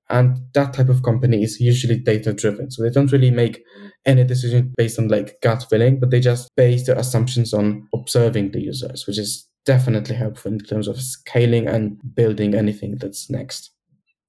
And 0.09 0.37
that 0.53 0.73
type 0.73 0.89
of 0.89 1.01
company 1.01 1.43
is 1.43 1.59
usually 1.59 1.97
data 1.97 2.31
driven. 2.31 2.69
So 2.69 2.83
they 2.83 2.91
don't 2.91 3.11
really 3.11 3.31
make 3.31 3.63
any 4.05 4.23
decision 4.23 4.71
based 4.77 4.99
on 4.99 5.07
like 5.07 5.41
gut 5.41 5.65
feeling, 5.67 5.99
but 5.99 6.11
they 6.11 6.19
just 6.19 6.47
base 6.55 6.85
their 6.85 6.95
assumptions 6.97 7.53
on 7.53 7.87
observing 7.93 8.51
the 8.51 8.61
users, 8.61 9.07
which 9.07 9.17
is 9.17 9.47
definitely 9.65 10.15
helpful 10.15 10.51
in 10.51 10.59
terms 10.59 10.87
of 10.87 11.01
scaling 11.01 11.67
and 11.67 11.97
building 12.15 12.53
anything 12.53 12.97
that's 12.99 13.31
next. 13.31 13.71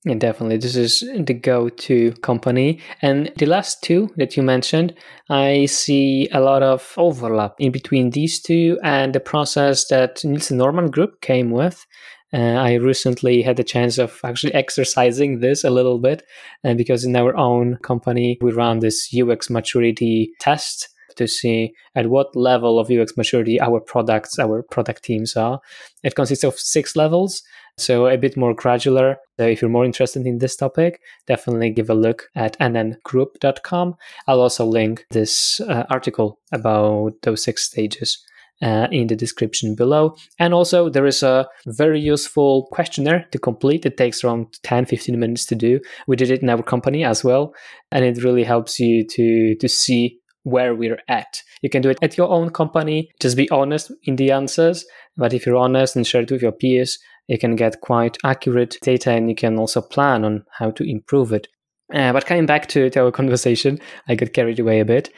Yeah, 0.06 0.14
definitely. 0.14 0.58
This 0.58 0.76
is 0.76 1.00
the 1.00 1.34
go 1.34 1.68
to 1.68 2.12
company. 2.22 2.78
And 3.02 3.32
the 3.38 3.46
last 3.46 3.82
two 3.82 4.08
that 4.16 4.36
you 4.36 4.42
mentioned, 4.44 4.94
I 5.28 5.66
see 5.66 6.28
a 6.30 6.38
lot 6.40 6.62
of 6.62 6.94
overlap 6.96 7.56
in 7.58 7.72
between 7.72 8.10
these 8.10 8.40
two 8.40 8.78
and 8.84 9.12
the 9.12 9.18
process 9.18 9.88
that 9.88 10.24
Nielsen 10.24 10.58
Norman 10.58 10.92
Group 10.92 11.20
came 11.22 11.50
with. 11.50 11.84
Uh, 12.32 12.36
I 12.38 12.74
recently 12.74 13.42
had 13.42 13.56
the 13.56 13.64
chance 13.64 13.98
of 13.98 14.20
actually 14.22 14.54
exercising 14.62 15.40
this 15.40 15.64
a 15.64 15.70
little 15.70 15.98
bit, 15.98 16.22
and 16.62 16.76
uh, 16.76 16.78
because 16.78 17.04
in 17.04 17.16
our 17.16 17.36
own 17.36 17.78
company 17.82 18.38
we 18.40 18.52
run 18.52 18.78
this 18.78 19.12
UX 19.12 19.50
maturity 19.50 20.30
test 20.38 20.88
to 21.16 21.26
see 21.26 21.72
at 21.94 22.08
what 22.08 22.36
level 22.36 22.78
of 22.78 22.90
UX 22.90 23.16
maturity 23.16 23.60
our 23.60 23.80
products, 23.80 24.38
our 24.38 24.62
product 24.62 25.02
teams 25.02 25.36
are. 25.36 25.60
It 26.02 26.14
consists 26.14 26.44
of 26.44 26.58
six 26.58 26.96
levels, 26.96 27.42
so 27.78 28.06
a 28.06 28.16
bit 28.16 28.36
more 28.36 28.54
gradular. 28.54 29.16
So 29.38 29.46
if 29.46 29.60
you're 29.60 29.70
more 29.70 29.84
interested 29.84 30.26
in 30.26 30.38
this 30.38 30.56
topic, 30.56 31.00
definitely 31.26 31.70
give 31.70 31.90
a 31.90 31.94
look 31.94 32.28
at 32.34 32.58
nngroup.com. 32.58 33.96
I'll 34.26 34.40
also 34.40 34.64
link 34.64 35.04
this 35.10 35.60
uh, 35.60 35.84
article 35.90 36.40
about 36.52 37.12
those 37.22 37.42
six 37.42 37.64
stages. 37.64 38.22
Uh, 38.62 38.88
in 38.90 39.06
the 39.06 39.14
description 39.14 39.74
below. 39.74 40.16
And 40.38 40.54
also, 40.54 40.88
there 40.88 41.04
is 41.04 41.22
a 41.22 41.46
very 41.66 42.00
useful 42.00 42.68
questionnaire 42.72 43.26
to 43.32 43.38
complete. 43.38 43.84
It 43.84 43.98
takes 43.98 44.24
around 44.24 44.46
10 44.62 44.86
15 44.86 45.20
minutes 45.20 45.44
to 45.46 45.54
do. 45.54 45.78
We 46.06 46.16
did 46.16 46.30
it 46.30 46.40
in 46.40 46.48
our 46.48 46.62
company 46.62 47.04
as 47.04 47.22
well. 47.22 47.52
And 47.92 48.02
it 48.02 48.24
really 48.24 48.44
helps 48.44 48.80
you 48.80 49.06
to, 49.08 49.56
to 49.56 49.68
see 49.68 50.20
where 50.46 50.76
we're 50.76 51.02
at. 51.08 51.42
You 51.60 51.68
can 51.68 51.82
do 51.82 51.90
it 51.90 51.98
at 52.02 52.16
your 52.16 52.28
own 52.28 52.50
company. 52.50 53.10
Just 53.20 53.36
be 53.36 53.50
honest 53.50 53.90
in 54.04 54.14
the 54.14 54.30
answers. 54.30 54.86
But 55.16 55.34
if 55.34 55.44
you're 55.44 55.56
honest 55.56 55.96
and 55.96 56.06
share 56.06 56.22
it 56.22 56.30
with 56.30 56.40
your 56.40 56.52
peers, 56.52 57.00
you 57.26 57.36
can 57.36 57.56
get 57.56 57.80
quite 57.80 58.16
accurate 58.24 58.78
data 58.80 59.10
and 59.10 59.28
you 59.28 59.34
can 59.34 59.58
also 59.58 59.80
plan 59.80 60.24
on 60.24 60.44
how 60.52 60.70
to 60.70 60.88
improve 60.88 61.32
it. 61.32 61.48
Uh, 61.92 62.12
but 62.12 62.26
coming 62.26 62.46
back 62.46 62.68
to, 62.68 62.88
to, 62.90 63.04
our 63.06 63.10
conversation, 63.20 63.80
I 64.06 64.14
got 64.14 64.34
carried 64.34 64.60
away 64.60 64.78
a 64.78 64.84
bit. 64.84 65.12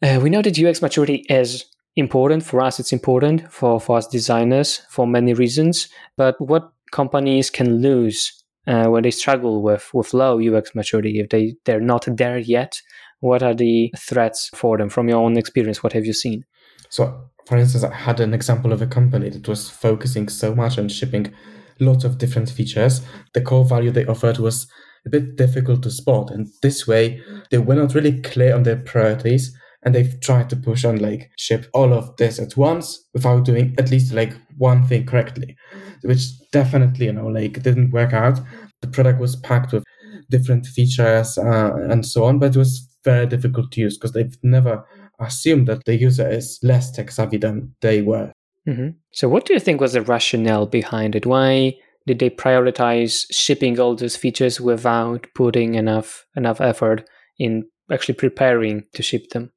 Uh, 0.00 0.20
we 0.22 0.30
know 0.30 0.42
that 0.42 0.58
UX 0.58 0.80
maturity 0.80 1.24
is 1.28 1.64
important 1.96 2.44
for 2.44 2.60
us. 2.60 2.78
It's 2.78 2.92
important 2.92 3.52
for, 3.52 3.80
for 3.80 3.98
us 3.98 4.06
designers 4.06 4.82
for 4.90 5.08
many 5.08 5.34
reasons. 5.34 5.88
But 6.16 6.40
what 6.40 6.70
companies 6.92 7.50
can 7.50 7.82
lose 7.82 8.44
uh, 8.68 8.86
when 8.86 9.02
they 9.02 9.10
struggle 9.10 9.60
with, 9.60 9.90
with 9.92 10.14
low 10.14 10.38
UX 10.40 10.76
maturity 10.76 11.18
if 11.18 11.30
they, 11.30 11.56
they're 11.64 11.80
not 11.80 12.06
there 12.08 12.38
yet? 12.38 12.80
What 13.20 13.42
are 13.42 13.54
the 13.54 13.92
threats 13.98 14.50
for 14.54 14.78
them 14.78 14.88
from 14.88 15.08
your 15.08 15.18
own 15.18 15.36
experience? 15.36 15.82
What 15.82 15.92
have 15.92 16.06
you 16.06 16.12
seen? 16.12 16.44
So, 16.88 17.30
for 17.46 17.56
instance, 17.56 17.84
I 17.84 17.94
had 17.94 18.20
an 18.20 18.34
example 18.34 18.72
of 18.72 18.82
a 18.82 18.86
company 18.86 19.30
that 19.30 19.48
was 19.48 19.68
focusing 19.68 20.28
so 20.28 20.54
much 20.54 20.78
on 20.78 20.88
shipping 20.88 21.34
lots 21.80 22.04
of 22.04 22.18
different 22.18 22.50
features. 22.50 23.02
The 23.34 23.40
core 23.40 23.64
value 23.64 23.90
they 23.90 24.06
offered 24.06 24.38
was 24.38 24.66
a 25.06 25.10
bit 25.10 25.36
difficult 25.36 25.82
to 25.82 25.90
spot. 25.90 26.30
And 26.30 26.48
this 26.62 26.86
way, 26.86 27.20
they 27.50 27.58
were 27.58 27.74
not 27.74 27.94
really 27.94 28.20
clear 28.20 28.54
on 28.54 28.62
their 28.62 28.76
priorities. 28.76 29.56
And 29.84 29.94
they've 29.94 30.20
tried 30.20 30.50
to 30.50 30.56
push 30.56 30.84
on 30.84 30.96
like 30.96 31.30
ship 31.38 31.66
all 31.72 31.92
of 31.92 32.16
this 32.16 32.38
at 32.38 32.56
once 32.56 33.06
without 33.14 33.44
doing 33.44 33.74
at 33.78 33.90
least 33.90 34.12
like 34.12 34.34
one 34.56 34.84
thing 34.84 35.06
correctly, 35.06 35.56
which 36.02 36.26
definitely, 36.50 37.06
you 37.06 37.12
know, 37.12 37.28
like 37.28 37.62
didn't 37.62 37.92
work 37.92 38.12
out. 38.12 38.40
The 38.82 38.88
product 38.88 39.20
was 39.20 39.36
packed 39.36 39.72
with 39.72 39.84
different 40.30 40.66
features 40.66 41.38
uh, 41.38 41.72
and 41.88 42.04
so 42.04 42.24
on, 42.24 42.40
but 42.40 42.56
it 42.56 42.58
was 42.58 42.87
very 43.04 43.26
difficult 43.26 43.72
to 43.72 43.80
use 43.80 43.96
because 43.96 44.12
they've 44.12 44.36
never 44.42 44.84
assumed 45.18 45.68
that 45.68 45.84
the 45.84 45.96
user 45.96 46.28
is 46.28 46.58
less 46.62 46.90
tech 46.90 47.10
savvy 47.10 47.38
than 47.38 47.74
they 47.80 48.02
were. 48.02 48.32
Mm-hmm. 48.66 48.90
So, 49.12 49.28
what 49.28 49.46
do 49.46 49.54
you 49.54 49.60
think 49.60 49.80
was 49.80 49.94
the 49.94 50.02
rationale 50.02 50.66
behind 50.66 51.16
it? 51.16 51.26
Why 51.26 51.74
did 52.06 52.18
they 52.18 52.30
prioritize 52.30 53.26
shipping 53.30 53.78
all 53.78 53.94
those 53.94 54.16
features 54.16 54.60
without 54.60 55.26
putting 55.34 55.74
enough 55.74 56.26
enough 56.36 56.60
effort 56.60 57.08
in 57.38 57.64
actually 57.90 58.14
preparing 58.14 58.84
to 58.94 59.02
ship 59.02 59.30
them? 59.30 59.52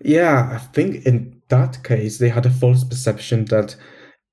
Yeah, 0.00 0.50
I 0.52 0.58
think 0.58 1.06
in 1.06 1.42
that 1.48 1.82
case 1.82 2.18
they 2.18 2.28
had 2.28 2.46
a 2.46 2.50
false 2.50 2.84
perception 2.84 3.46
that 3.46 3.76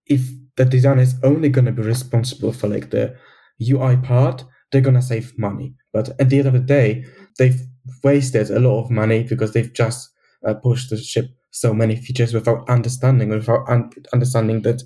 if 0.06 0.22
the 0.58 0.66
designer 0.66 1.02
is 1.02 1.16
only 1.24 1.50
going 1.50 1.66
to 1.66 1.72
be 1.72 1.82
responsible 1.82 2.52
for 2.52 2.68
like 2.68 2.90
the 2.90 3.16
UI 3.62 3.98
part, 3.98 4.44
they're 4.72 4.82
going 4.82 4.96
to 4.96 5.02
save 5.02 5.38
money. 5.38 5.76
But 5.94 6.10
at 6.20 6.30
the 6.30 6.40
end 6.40 6.48
of 6.48 6.54
the 6.54 6.60
day, 6.60 7.06
they've 7.38 7.60
wasted 8.04 8.50
a 8.50 8.60
lot 8.60 8.84
of 8.84 8.92
money 8.92 9.24
because 9.24 9.54
they've 9.54 9.74
just 9.74 10.10
uh, 10.48 10.54
pushed 10.54 10.90
the 10.90 10.98
ship 10.98 11.26
so 11.52 11.74
many 11.74 11.96
features 11.96 12.34
without 12.34 12.70
understanding, 12.70 13.30
without 13.30 13.68
un- 13.68 13.92
understanding 14.14 14.62
that 14.62 14.84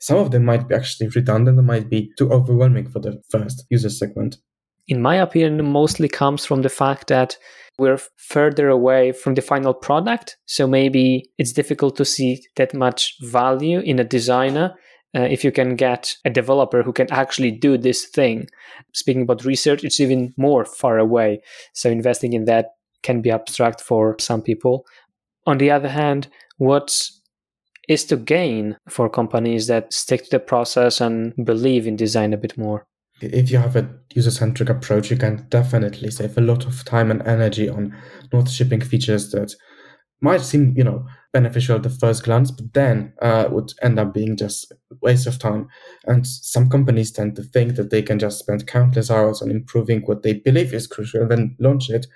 some 0.00 0.18
of 0.18 0.30
them 0.30 0.44
might 0.44 0.68
be 0.68 0.74
actually 0.74 1.08
redundant 1.08 1.62
might 1.64 1.88
be 1.88 2.10
too 2.18 2.30
overwhelming 2.30 2.88
for 2.88 3.00
the 3.00 3.22
first 3.30 3.64
user 3.70 3.90
segment. 3.90 4.36
In 4.88 5.02
my 5.02 5.16
opinion, 5.16 5.64
mostly 5.64 6.08
comes 6.08 6.44
from 6.44 6.62
the 6.62 6.68
fact 6.68 7.08
that 7.08 7.36
we're 7.78 7.98
further 8.16 8.68
away 8.68 9.12
from 9.12 9.34
the 9.34 9.42
final 9.42 9.74
product. 9.74 10.36
So 10.46 10.66
maybe 10.66 11.30
it's 11.38 11.52
difficult 11.52 11.96
to 11.96 12.04
see 12.04 12.42
that 12.56 12.72
much 12.72 13.16
value 13.20 13.80
in 13.80 13.98
a 13.98 14.04
designer 14.04 14.74
uh, 15.14 15.22
if 15.22 15.44
you 15.44 15.52
can 15.52 15.76
get 15.76 16.16
a 16.24 16.30
developer 16.30 16.82
who 16.82 16.92
can 16.92 17.10
actually 17.10 17.50
do 17.50 17.78
this 17.78 18.06
thing. 18.06 18.48
Speaking 18.92 19.22
about 19.22 19.44
research, 19.44 19.84
it's 19.84 20.00
even 20.00 20.34
more 20.36 20.64
far 20.64 20.98
away. 20.98 21.40
So 21.74 21.90
investing 21.90 22.32
in 22.32 22.44
that 22.46 22.72
can 23.02 23.22
be 23.22 23.30
abstract 23.30 23.80
for 23.80 24.16
some 24.18 24.42
people. 24.42 24.84
On 25.46 25.58
the 25.58 25.70
other 25.70 25.88
hand, 25.88 26.28
what 26.58 27.08
is 27.88 28.04
to 28.06 28.16
gain 28.16 28.76
for 28.88 29.08
companies 29.08 29.68
that 29.68 29.92
stick 29.92 30.24
to 30.24 30.30
the 30.30 30.40
process 30.40 31.00
and 31.00 31.32
believe 31.44 31.86
in 31.86 31.96
design 31.96 32.32
a 32.32 32.36
bit 32.36 32.58
more? 32.58 32.86
If 33.20 33.50
you 33.50 33.58
have 33.58 33.76
a 33.76 33.88
user 34.14 34.30
centric 34.30 34.68
approach, 34.68 35.10
you 35.10 35.16
can 35.16 35.46
definitely 35.48 36.10
save 36.10 36.36
a 36.36 36.42
lot 36.42 36.66
of 36.66 36.84
time 36.84 37.10
and 37.10 37.22
energy 37.22 37.68
on 37.68 37.96
not 38.32 38.50
shipping 38.50 38.80
features 38.80 39.30
that 39.30 39.54
might 40.20 40.42
seem, 40.42 40.74
you 40.76 40.84
know, 40.84 41.06
beneficial 41.36 41.76
at 41.76 41.82
the 41.82 41.90
first 41.90 42.24
glance, 42.24 42.50
but 42.50 42.72
then 42.72 43.12
uh, 43.20 43.46
would 43.50 43.70
end 43.82 43.98
up 43.98 44.14
being 44.14 44.38
just 44.38 44.72
waste 45.02 45.26
of 45.26 45.38
time. 45.38 45.68
And 46.06 46.26
some 46.26 46.70
companies 46.70 47.12
tend 47.12 47.36
to 47.36 47.42
think 47.42 47.76
that 47.76 47.90
they 47.90 48.00
can 48.00 48.18
just 48.18 48.38
spend 48.38 48.66
countless 48.66 49.10
hours 49.10 49.42
on 49.42 49.50
improving 49.50 50.00
what 50.06 50.22
they 50.22 50.32
believe 50.32 50.72
is 50.72 50.86
crucial 50.86 51.20
and 51.20 51.30
then 51.30 51.56
launch 51.60 51.90
it. 51.90 52.06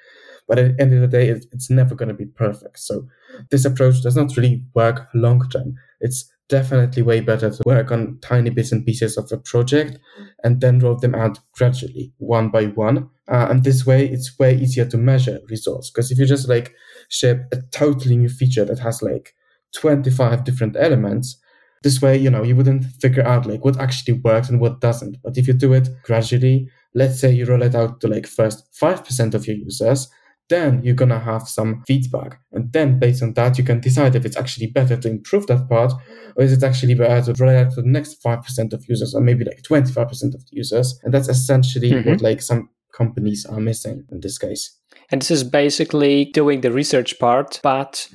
But 0.49 0.59
at 0.59 0.77
the 0.79 0.83
end 0.83 0.95
of 0.95 1.03
the 1.03 1.19
day, 1.19 1.29
it's 1.29 1.69
never 1.69 1.95
going 1.95 2.09
to 2.09 2.15
be 2.15 2.25
perfect. 2.25 2.79
So 2.79 3.07
this 3.50 3.67
approach 3.67 4.03
does 4.03 4.17
not 4.17 4.35
really 4.39 4.65
work 4.75 5.09
long 5.12 5.47
term. 5.50 5.75
It's 6.00 6.33
definitely 6.50 7.02
way 7.02 7.21
better 7.21 7.49
to 7.49 7.62
work 7.64 7.90
on 7.90 8.19
tiny 8.21 8.50
bits 8.50 8.73
and 8.73 8.85
pieces 8.85 9.16
of 9.16 9.30
a 9.33 9.38
project 9.38 9.99
and 10.45 10.61
then 10.61 10.80
roll 10.80 10.97
them 10.97 11.14
out 11.14 11.38
gradually, 11.54 12.12
one 12.19 12.50
by 12.50 12.66
one. 12.66 13.09
Uh, 13.28 13.47
and 13.49 13.64
this 13.64 13.87
way, 13.87 14.07
it's 14.07 14.38
way 14.38 14.54
easier 14.54 14.85
to 14.85 14.99
measure 14.99 15.38
results. 15.49 15.90
Because 15.90 16.11
if 16.11 16.19
you 16.19 16.26
just 16.26 16.49
like 16.49 16.75
ship 17.09 17.45
a 17.52 17.59
totally 17.71 18.16
new 18.16 18.28
feature 18.28 18.64
that 18.64 18.80
has 18.80 19.00
like 19.00 19.35
25 19.76 20.45
different 20.45 20.76
elements, 20.76 21.40
this 21.83 22.02
way, 22.02 22.19
you 22.19 22.28
know, 22.28 22.42
you 22.42 22.57
wouldn't 22.57 22.85
figure 22.85 23.26
out 23.26 23.47
like 23.47 23.64
what 23.64 23.80
actually 23.80 24.14
works 24.14 24.50
and 24.50 24.61
what 24.61 24.80
doesn't. 24.80 25.16
But 25.23 25.38
if 25.38 25.47
you 25.49 25.54
do 25.54 25.73
it 25.73 25.88
gradually, 26.02 26.69
let's 26.95 27.19
say 27.19 27.33
you 27.33 27.47
roll 27.47 27.62
it 27.62 27.75
out 27.75 28.00
to 28.00 28.09
like 28.09 28.26
first 28.26 28.69
5% 28.78 29.35
of 29.35 29.47
your 29.47 29.57
users, 29.57 30.09
then 30.50 30.83
you're 30.83 30.95
going 30.95 31.11
to 31.11 31.19
have 31.19 31.49
some 31.49 31.83
feedback. 31.87 32.40
And 32.52 32.73
then 32.73 32.99
based 32.99 33.23
on 33.23 33.33
that, 33.35 33.57
you 33.57 33.64
can 33.64 33.80
decide 33.80 34.14
if 34.14 34.26
it's 34.26 34.37
actually 34.37 34.66
better 34.66 34.97
to 34.97 35.09
improve 35.09 35.47
that 35.47 35.69
part 35.69 35.92
or 36.37 36.42
is 36.42 36.52
it 36.52 36.62
actually 36.62 36.95
better 36.95 37.33
to 37.33 37.45
out 37.49 37.71
to 37.71 37.83
the 37.83 37.88
next 37.88 38.23
5% 38.23 38.73
of 38.73 38.85
users 38.88 39.14
or 39.14 39.21
maybe 39.23 39.45
like 39.45 39.62
25% 39.62 40.35
of 40.35 40.45
the 40.45 40.50
users. 40.50 41.00
And 41.02 41.14
that's 41.14 41.28
essentially 41.28 41.92
mm-hmm. 41.92 42.11
what 42.11 42.21
like 42.21 42.42
some 42.42 42.69
companies 42.92 43.47
are 43.47 43.61
missing 43.61 44.04
in 44.11 44.21
this 44.21 44.37
case. 44.37 44.76
And 45.11 45.23
this 45.23 45.30
is 45.30 45.45
basically 45.45 46.26
doing 46.26 46.61
the 46.61 46.73
research 46.73 47.19
part, 47.19 47.61
but 47.62 48.09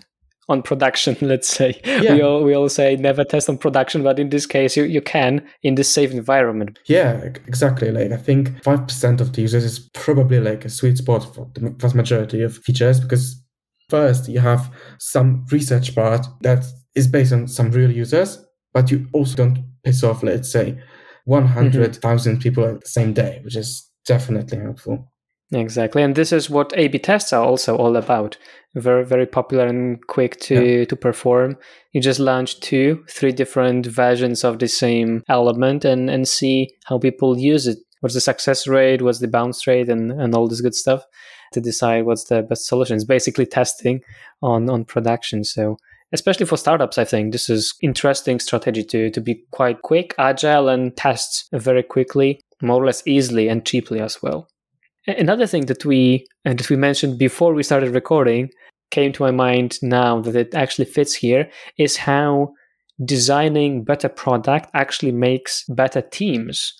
on 0.48 0.62
production, 0.62 1.18
let's 1.22 1.48
say. 1.48 1.80
Yeah. 1.86 2.14
We 2.14 2.22
all 2.22 2.44
we 2.44 2.56
all 2.56 2.70
say 2.70 2.96
never 2.96 3.24
test 3.24 3.50
on 3.50 3.58
production, 3.58 4.04
but 4.04 4.20
in 4.20 4.30
this 4.30 4.46
case 4.46 4.78
you, 4.78 4.84
you 4.84 5.02
can 5.02 5.46
in 5.64 5.75
this 5.75 5.92
safe 5.92 6.12
environment. 6.12 6.80
Yeah, 6.86 7.14
exactly. 7.48 7.92
Like 7.92 8.12
I 8.12 8.18
think 8.18 8.64
five 8.64 8.88
percent 8.88 9.22
of 9.22 9.34
the 9.34 9.42
users 9.42 9.64
is 9.64 9.80
probably 9.94 10.40
like 10.40 10.66
a 10.66 10.70
sweet 10.70 10.98
spot 10.98 11.34
for 11.34 11.50
the 11.54 11.70
vast 11.72 11.96
majority 11.96 12.42
of 12.42 12.58
features 12.58 13.00
because 13.00 13.42
first 13.90 14.28
you 14.28 14.40
have 14.40 14.72
some 15.00 15.46
research 15.52 15.96
part 15.96 16.25
that 16.42 16.66
is 16.96 17.08
based 17.08 17.34
on 17.34 17.48
some 17.48 17.72
real 17.72 17.92
users, 17.92 18.44
but 18.74 18.92
you 18.92 19.08
also 19.14 19.36
don't 19.36 19.64
piss 19.84 20.04
off, 20.04 20.24
let's 20.24 20.52
say, 20.52 20.82
one 21.25 21.46
hundred 21.48 21.96
thousand 21.96 22.34
mm 22.34 22.36
mm-hmm. 22.36 22.44
people 22.44 22.66
at 22.66 22.82
the 22.82 22.90
same 22.90 23.14
day, 23.14 23.42
which 23.44 23.56
is 23.56 23.90
definitely 24.06 24.60
helpful. 24.60 25.12
Exactly, 25.54 26.02
and 26.02 26.16
this 26.16 26.32
is 26.32 26.50
what 26.50 26.74
A/B 26.75 27.00
tests 27.00 27.32
are 27.32 27.46
also 27.46 27.78
all 27.78 27.96
about. 27.96 28.38
Very, 28.74 29.06
very 29.06 29.28
popular 29.28 29.66
and 29.68 30.06
quick 30.08 30.40
to 30.42 30.80
yeah. 30.80 30.86
to 30.86 30.96
perform. 30.96 31.58
You 31.94 32.02
just 32.02 32.20
launch 32.20 32.60
two, 32.60 33.06
three 33.10 33.32
different 33.32 33.86
versions 33.86 34.44
of 34.44 34.58
the 34.60 34.68
same 34.68 35.24
element 35.30 35.86
and 35.86 36.10
and 36.10 36.28
see 36.28 36.72
how 36.86 36.98
people 36.98 37.38
use 37.38 37.68
it. 37.68 37.78
What's 38.02 38.16
the 38.16 38.22
success 38.22 38.68
rate? 38.68 39.02
What's 39.02 39.20
the 39.20 39.28
bounce 39.28 39.68
rate? 39.68 39.88
And 39.88 40.12
and 40.12 40.34
all 40.34 40.48
this 40.48 40.62
good 40.62 40.75
stuff 40.75 41.06
to 41.54 41.62
decide 41.62 42.06
what's 42.06 42.25
the 42.25 42.42
best 42.42 42.66
solution. 42.66 42.96
It's 42.96 43.06
basically 43.06 43.46
testing 43.46 44.02
on 44.42 44.70
on 44.70 44.84
production. 44.84 45.44
So 45.44 45.78
especially 46.12 46.48
for 46.48 46.58
startups, 46.58 46.98
I 46.98 47.06
think 47.06 47.32
this 47.32 47.50
is 47.50 47.75
interesting 47.82 48.40
strategy 48.40 48.84
to 48.84 49.12
to 49.12 49.22
be 49.22 49.44
quite 49.52 49.84
quick, 49.84 50.16
agile, 50.18 50.70
and 50.70 50.98
test 50.98 51.48
very 51.54 51.84
quickly, 51.84 52.42
more 52.62 52.82
or 52.82 52.86
less 52.88 53.04
easily 53.06 53.48
and 53.48 53.64
cheaply 53.64 54.02
as 54.02 54.24
well. 54.24 54.48
Another 55.08 55.46
thing 55.46 55.66
that 55.68 55.86
we 55.86 56.26
and 56.46 56.58
that 56.58 56.70
we 56.70 56.76
mentioned 56.76 57.20
before 57.20 57.54
we 57.54 57.64
started 57.64 57.94
recording 57.94 58.50
came 58.92 59.12
to 59.14 59.24
my 59.24 59.32
mind 59.32 59.78
now 59.82 60.20
that 60.22 60.36
it 60.36 60.56
actually 60.56 60.86
fits 60.86 61.14
here 61.14 61.50
is 61.78 61.98
how 61.98 62.54
designing 63.04 63.84
better 63.84 64.10
product 64.10 64.70
actually 64.74 65.12
makes 65.12 65.64
better 65.70 66.02
teams. 66.02 66.74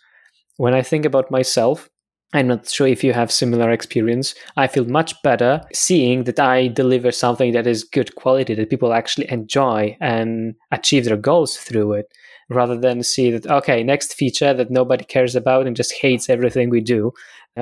When 0.58 0.74
I 0.74 0.82
think 0.82 1.06
about 1.06 1.30
myself, 1.30 1.90
I'm 2.34 2.48
not 2.48 2.68
sure 2.68 2.88
if 2.88 3.04
you 3.04 3.14
have 3.14 3.32
similar 3.32 3.70
experience. 3.72 4.34
I 4.58 4.68
feel 4.68 4.86
much 4.86 5.22
better 5.22 5.62
seeing 5.74 6.24
that 6.24 6.40
I 6.40 6.68
deliver 6.68 7.12
something 7.12 7.54
that 7.54 7.68
is 7.68 7.84
good 7.84 8.16
quality 8.16 8.56
that 8.56 8.70
people 8.70 8.94
actually 8.94 9.30
enjoy 9.32 9.98
and 10.02 10.56
achieve 10.72 11.06
their 11.06 11.18
goals 11.18 11.58
through 11.58 11.94
it 11.94 12.08
rather 12.50 12.78
than 12.78 13.04
see 13.04 13.32
that 13.32 13.48
okay, 13.48 13.84
next 13.84 14.14
feature 14.14 14.54
that 14.54 14.72
nobody 14.72 15.04
cares 15.04 15.36
about 15.36 15.68
and 15.68 15.76
just 15.76 15.94
hates 15.94 16.30
everything 16.30 16.70
we 16.70 16.82
do 16.82 17.12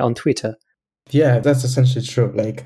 on 0.02 0.14
Twitter. 0.14 0.56
Yeah, 1.10 1.38
that's 1.38 1.64
essentially 1.64 2.04
true. 2.04 2.32
Like 2.34 2.64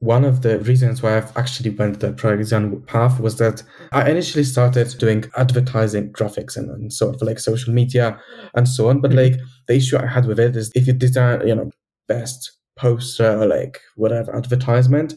one 0.00 0.24
of 0.24 0.42
the 0.42 0.58
reasons 0.60 1.02
why 1.02 1.16
I've 1.16 1.34
actually 1.36 1.70
went 1.70 2.00
the 2.00 2.12
product 2.12 2.42
design 2.42 2.82
path 2.82 3.18
was 3.18 3.38
that 3.38 3.62
I 3.92 4.10
initially 4.10 4.44
started 4.44 4.94
doing 4.98 5.24
advertising 5.36 6.12
graphics 6.12 6.56
and, 6.56 6.70
and 6.70 6.92
sort 6.92 7.14
of 7.14 7.22
like 7.22 7.38
social 7.38 7.72
media 7.72 8.20
and 8.54 8.68
so 8.68 8.88
on. 8.88 9.00
But 9.00 9.12
mm-hmm. 9.12 9.34
like 9.34 9.40
the 9.68 9.76
issue 9.76 9.96
I 9.96 10.06
had 10.06 10.26
with 10.26 10.38
it 10.38 10.56
is 10.56 10.70
if 10.74 10.86
you 10.86 10.92
design, 10.92 11.46
you 11.46 11.54
know, 11.54 11.70
best 12.08 12.52
poster 12.76 13.40
or 13.40 13.46
like 13.46 13.80
whatever 13.94 14.36
advertisement, 14.36 15.14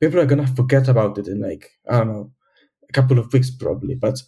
people 0.00 0.20
are 0.20 0.26
gonna 0.26 0.46
forget 0.46 0.88
about 0.88 1.16
it 1.16 1.26
in 1.26 1.40
like, 1.40 1.70
I 1.88 1.98
don't 1.98 2.08
know, 2.08 2.32
a 2.88 2.92
couple 2.92 3.18
of 3.18 3.32
weeks 3.32 3.50
probably. 3.50 3.94
But 3.94 4.20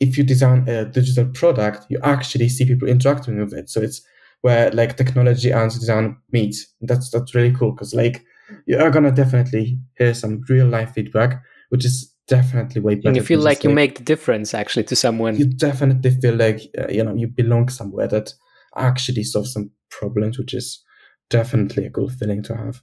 if 0.00 0.18
you 0.18 0.24
design 0.24 0.68
a 0.68 0.84
digital 0.84 1.26
product, 1.32 1.86
you 1.88 1.98
actually 2.02 2.50
see 2.50 2.66
people 2.66 2.88
interacting 2.88 3.38
with 3.38 3.54
it. 3.54 3.70
So 3.70 3.80
it's 3.80 4.02
where 4.42 4.70
like 4.70 4.96
technology 4.96 5.50
and 5.50 5.70
design 5.70 6.16
meet. 6.32 6.56
That's 6.80 7.10
that's 7.10 7.34
really 7.34 7.54
cool 7.54 7.72
because 7.72 7.94
like 7.94 8.24
you 8.66 8.78
are 8.78 8.90
gonna 8.90 9.12
definitely 9.12 9.78
hear 9.96 10.14
some 10.14 10.42
real 10.48 10.66
life 10.66 10.92
feedback, 10.94 11.42
which 11.70 11.84
is 11.84 12.14
definitely 12.28 12.80
way 12.80 12.96
better. 12.96 13.08
And 13.08 13.16
you 13.16 13.22
feel 13.22 13.40
like 13.40 13.64
you 13.64 13.70
make 13.70 13.98
the 13.98 14.04
difference 14.04 14.54
actually 14.54 14.84
to 14.84 14.96
someone. 14.96 15.36
You 15.36 15.46
definitely 15.46 16.10
feel 16.10 16.34
like 16.34 16.60
uh, 16.78 16.88
you 16.88 17.04
know 17.04 17.14
you 17.14 17.28
belong 17.28 17.68
somewhere 17.68 18.08
that 18.08 18.32
actually 18.76 19.24
solves 19.24 19.52
some 19.52 19.70
problems, 19.90 20.38
which 20.38 20.54
is 20.54 20.82
definitely 21.30 21.86
a 21.86 21.90
cool 21.90 22.08
feeling 22.08 22.42
to 22.44 22.56
have. 22.56 22.82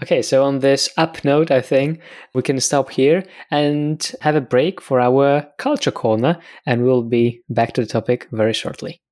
Okay, 0.00 0.22
so 0.22 0.44
on 0.44 0.60
this 0.60 0.88
up 0.96 1.24
note, 1.24 1.50
I 1.50 1.60
think 1.60 2.00
we 2.32 2.42
can 2.42 2.60
stop 2.60 2.90
here 2.90 3.24
and 3.50 4.12
have 4.20 4.36
a 4.36 4.40
break 4.40 4.80
for 4.80 5.00
our 5.00 5.48
culture 5.58 5.90
corner, 5.90 6.38
and 6.64 6.84
we'll 6.84 7.02
be 7.02 7.42
back 7.48 7.72
to 7.72 7.80
the 7.80 7.86
topic 7.86 8.28
very 8.30 8.52
shortly. 8.52 9.02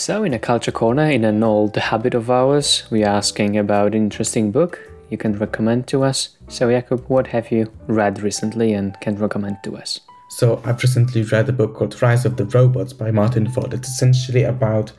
So, 0.00 0.24
in 0.24 0.32
a 0.32 0.38
culture 0.38 0.72
corner, 0.72 1.10
in 1.10 1.26
an 1.26 1.42
old 1.42 1.76
habit 1.76 2.14
of 2.14 2.30
ours, 2.30 2.84
we 2.90 3.04
are 3.04 3.14
asking 3.14 3.58
about 3.58 3.88
an 3.88 4.02
interesting 4.04 4.50
book 4.50 4.80
you 5.10 5.18
can 5.18 5.34
recommend 5.34 5.88
to 5.88 6.04
us. 6.04 6.38
So, 6.48 6.68
Jakub, 6.68 7.02
what 7.10 7.26
have 7.26 7.52
you 7.52 7.70
read 7.86 8.22
recently 8.22 8.72
and 8.72 8.98
can 9.02 9.16
recommend 9.16 9.58
to 9.64 9.76
us? 9.76 10.00
So, 10.30 10.62
I've 10.64 10.82
recently 10.82 11.24
read 11.24 11.50
a 11.50 11.52
book 11.52 11.74
called 11.74 12.00
Rise 12.00 12.24
of 12.24 12.38
the 12.38 12.46
Robots 12.46 12.94
by 12.94 13.10
Martin 13.10 13.50
Ford. 13.50 13.74
It's 13.74 13.90
essentially 13.90 14.44
about 14.44 14.90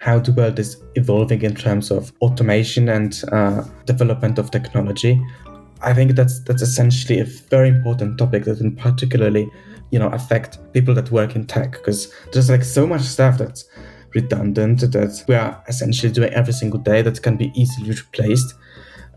how 0.00 0.18
the 0.18 0.32
world 0.32 0.58
is 0.58 0.82
evolving 0.96 1.42
in 1.42 1.54
terms 1.54 1.92
of 1.92 2.12
automation 2.20 2.88
and 2.88 3.22
uh, 3.30 3.62
development 3.86 4.40
of 4.40 4.50
technology. 4.50 5.24
I 5.82 5.94
think 5.94 6.16
that's 6.16 6.40
that's 6.40 6.60
essentially 6.60 7.20
a 7.20 7.24
very 7.24 7.68
important 7.68 8.18
topic 8.18 8.46
that, 8.46 8.60
in 8.60 8.74
particularly, 8.74 9.48
you 9.92 10.00
know, 10.00 10.08
affect 10.08 10.58
people 10.72 10.94
that 10.94 11.12
work 11.12 11.36
in 11.36 11.46
tech 11.46 11.70
because 11.70 12.12
there's 12.32 12.50
like 12.50 12.64
so 12.64 12.84
much 12.84 13.02
stuff 13.02 13.38
that's 13.38 13.64
redundant 14.14 14.80
that 14.80 15.24
we 15.28 15.34
are 15.34 15.62
essentially 15.68 16.12
doing 16.12 16.32
every 16.32 16.52
single 16.52 16.80
day 16.80 17.02
that 17.02 17.22
can 17.22 17.36
be 17.36 17.52
easily 17.54 17.90
replaced. 17.90 18.54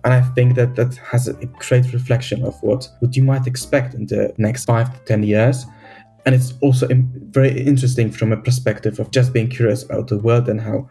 And 0.03 0.13
I 0.13 0.21
think 0.21 0.55
that 0.55 0.75
that 0.75 0.95
has 0.97 1.27
a 1.27 1.33
great 1.45 1.93
reflection 1.93 2.43
of 2.43 2.61
what, 2.61 2.89
what 2.99 3.15
you 3.15 3.23
might 3.23 3.47
expect 3.47 3.93
in 3.93 4.05
the 4.07 4.33
next 4.37 4.65
five 4.65 4.93
to 4.93 4.99
10 5.05 5.23
years. 5.23 5.65
And 6.25 6.35
it's 6.35 6.53
also 6.61 6.87
very 6.91 7.61
interesting 7.61 8.11
from 8.11 8.31
a 8.31 8.37
perspective 8.37 8.99
of 8.99 9.11
just 9.11 9.33
being 9.33 9.49
curious 9.49 9.83
about 9.83 10.07
the 10.07 10.17
world 10.17 10.49
and 10.49 10.59
how 10.59 10.89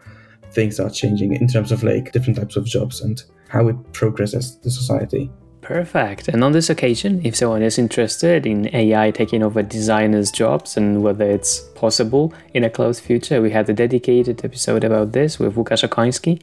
things 0.51 0.79
are 0.79 0.89
changing 0.89 1.35
in 1.35 1.47
terms 1.47 1.71
of 1.71 1.83
like 1.83 2.11
different 2.11 2.37
types 2.37 2.55
of 2.55 2.65
jobs 2.65 3.01
and 3.01 3.23
how 3.49 3.67
it 3.67 3.93
progresses 3.93 4.57
the 4.59 4.71
society. 4.71 5.31
Perfect. 5.63 6.27
And 6.27 6.43
on 6.43 6.51
this 6.51 6.69
occasion, 6.69 7.21
if 7.23 7.37
someone 7.37 7.63
is 7.63 7.79
interested 7.79 8.45
in 8.45 8.69
AI 8.75 9.11
taking 9.11 9.41
over 9.41 9.63
designers' 9.63 10.29
jobs 10.29 10.75
and 10.75 11.01
whether 11.01 11.23
it's 11.23 11.61
possible 11.73 12.33
in 12.53 12.65
a 12.65 12.69
close 12.69 12.99
future, 12.99 13.41
we 13.41 13.49
had 13.49 13.69
a 13.69 13.73
dedicated 13.73 14.43
episode 14.43 14.83
about 14.83 15.13
this 15.13 15.39
with 15.39 15.55
Łukasz 15.55 15.87
Okoński. 15.87 16.41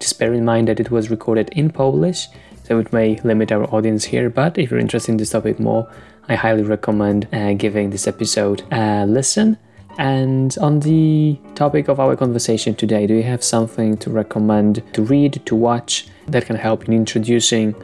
Just 0.00 0.18
bear 0.18 0.32
in 0.32 0.46
mind 0.46 0.68
that 0.68 0.80
it 0.80 0.90
was 0.90 1.10
recorded 1.10 1.50
in 1.50 1.68
Polish, 1.70 2.26
so 2.64 2.78
it 2.78 2.90
may 2.90 3.20
limit 3.22 3.52
our 3.52 3.64
audience 3.64 4.04
here. 4.04 4.30
But 4.30 4.56
if 4.56 4.70
you're 4.70 4.80
interested 4.80 5.12
in 5.12 5.18
this 5.18 5.30
topic 5.30 5.60
more, 5.60 5.86
I 6.30 6.34
highly 6.34 6.62
recommend 6.62 7.28
uh, 7.34 7.52
giving 7.52 7.90
this 7.90 8.08
episode 8.08 8.62
a 8.72 9.04
listen. 9.04 9.58
And 9.98 10.56
on 10.58 10.80
the 10.80 11.38
topic 11.54 11.88
of 11.88 12.00
our 12.00 12.16
conversation 12.16 12.74
today, 12.74 13.06
do 13.06 13.14
you 13.14 13.22
have 13.24 13.44
something 13.44 13.98
to 13.98 14.10
recommend 14.10 14.82
to 14.94 15.02
read, 15.02 15.44
to 15.44 15.54
watch 15.54 16.06
that 16.28 16.46
can 16.46 16.56
help 16.56 16.88
in 16.88 16.94
introducing 16.94 17.74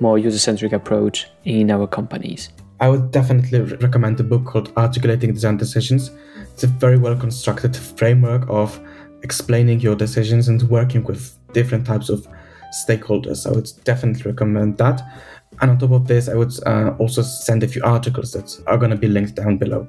more 0.00 0.18
user 0.18 0.38
centric 0.38 0.72
approach 0.72 1.28
in 1.44 1.70
our 1.70 1.86
companies. 1.86 2.50
I 2.80 2.88
would 2.88 3.10
definitely 3.10 3.60
recommend 3.60 4.16
the 4.16 4.24
book 4.24 4.44
called 4.46 4.72
Articulating 4.76 5.34
Design 5.34 5.58
Decisions. 5.58 6.10
It's 6.52 6.64
a 6.64 6.66
very 6.66 6.96
well 6.96 7.14
constructed 7.14 7.76
framework 7.76 8.48
of 8.48 8.80
explaining 9.22 9.80
your 9.80 9.94
decisions 9.94 10.48
and 10.48 10.62
working 10.62 11.04
with 11.04 11.36
different 11.52 11.86
types 11.86 12.08
of 12.08 12.26
stakeholders. 12.86 13.46
I 13.46 13.50
would 13.50 13.70
definitely 13.84 14.30
recommend 14.30 14.78
that. 14.78 15.02
And 15.60 15.70
on 15.70 15.78
top 15.78 15.90
of 15.90 16.06
this, 16.06 16.28
I 16.28 16.34
would 16.34 16.52
uh, 16.66 16.94
also 16.98 17.22
send 17.22 17.62
a 17.62 17.68
few 17.68 17.82
articles 17.84 18.32
that 18.32 18.62
are 18.66 18.78
going 18.78 18.90
to 18.92 18.96
be 18.96 19.08
linked 19.08 19.34
down 19.34 19.58
below. 19.58 19.86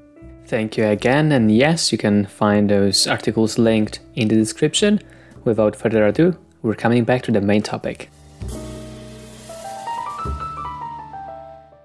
Thank 0.48 0.76
you 0.76 0.86
again. 0.86 1.32
And 1.32 1.56
yes, 1.56 1.92
you 1.92 1.98
can 1.98 2.26
find 2.26 2.70
those 2.70 3.08
articles 3.08 3.58
linked 3.58 4.00
in 4.16 4.28
the 4.28 4.36
description. 4.36 5.00
Without 5.46 5.76
further 5.76 6.06
ado, 6.08 6.38
we're 6.62 6.76
coming 6.76 7.06
back 7.06 7.22
to 7.24 7.32
the 7.32 7.42
main 7.42 7.62
topic. 7.62 8.10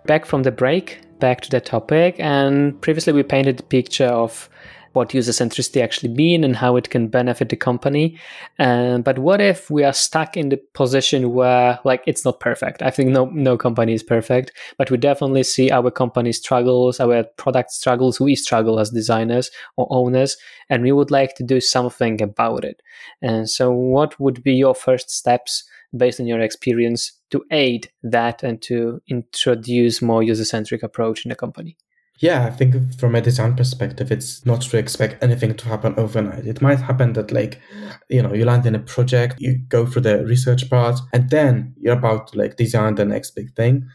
Back 0.06 0.24
from 0.24 0.44
the 0.44 0.52
break, 0.52 1.00
back 1.18 1.40
to 1.42 1.50
the 1.50 1.60
topic, 1.60 2.16
and 2.18 2.80
previously 2.80 3.12
we 3.12 3.22
painted 3.22 3.56
the 3.56 3.64
picture 3.64 4.06
of 4.06 4.48
what 4.96 5.12
user 5.12 5.30
centricity 5.30 5.82
actually 5.82 6.08
mean 6.08 6.42
and 6.42 6.56
how 6.56 6.74
it 6.74 6.88
can 6.88 7.06
benefit 7.06 7.50
the 7.50 7.56
company. 7.56 8.18
Um, 8.58 9.02
but 9.02 9.18
what 9.18 9.42
if 9.42 9.70
we 9.70 9.84
are 9.84 9.92
stuck 9.92 10.36
in 10.36 10.48
the 10.48 10.56
position 10.72 11.34
where 11.34 11.78
like 11.84 12.02
it's 12.06 12.24
not 12.24 12.40
perfect? 12.40 12.82
I 12.82 12.90
think 12.90 13.10
no 13.10 13.26
no 13.26 13.58
company 13.58 13.92
is 13.92 14.02
perfect, 14.02 14.52
but 14.78 14.90
we 14.90 14.96
definitely 14.96 15.42
see 15.42 15.70
our 15.70 15.90
company 15.90 16.32
struggles, 16.32 16.98
our 16.98 17.24
product 17.36 17.70
struggles, 17.70 18.18
we 18.18 18.34
struggle 18.34 18.80
as 18.80 18.90
designers 18.90 19.50
or 19.76 19.86
owners, 19.90 20.38
and 20.70 20.82
we 20.82 20.92
would 20.92 21.10
like 21.10 21.34
to 21.36 21.44
do 21.44 21.60
something 21.60 22.22
about 22.22 22.64
it. 22.64 22.80
And 23.20 23.48
so, 23.48 23.70
what 23.70 24.18
would 24.18 24.42
be 24.42 24.54
your 24.54 24.74
first 24.74 25.10
steps? 25.10 25.62
based 25.96 26.20
on 26.20 26.26
your 26.26 26.40
experience 26.40 27.12
to 27.30 27.42
aid 27.50 27.90
that 28.02 28.42
and 28.42 28.60
to 28.60 29.00
introduce 29.08 30.02
more 30.02 30.22
user-centric 30.22 30.82
approach 30.82 31.24
in 31.24 31.28
the 31.30 31.34
company 31.34 31.76
yeah, 32.18 32.46
I 32.46 32.50
think 32.50 32.98
from 32.98 33.14
a 33.14 33.20
design 33.20 33.54
perspective, 33.54 34.10
it's 34.10 34.44
not 34.46 34.62
to 34.62 34.78
expect 34.78 35.22
anything 35.22 35.54
to 35.54 35.68
happen 35.68 35.94
overnight. 35.96 36.46
It 36.46 36.62
might 36.62 36.80
happen 36.80 37.12
that, 37.14 37.32
like, 37.32 37.60
you 38.08 38.22
know, 38.22 38.32
you 38.32 38.44
land 38.44 38.66
in 38.66 38.74
a 38.74 38.80
project, 38.80 39.36
you 39.38 39.58
go 39.68 39.86
through 39.86 40.02
the 40.02 40.24
research 40.24 40.68
part, 40.70 40.98
and 41.12 41.30
then 41.30 41.74
you're 41.78 41.98
about 41.98 42.28
to 42.28 42.38
like 42.38 42.56
design 42.56 42.94
the 42.94 43.04
next 43.04 43.32
big 43.32 43.54
thing. 43.54 43.88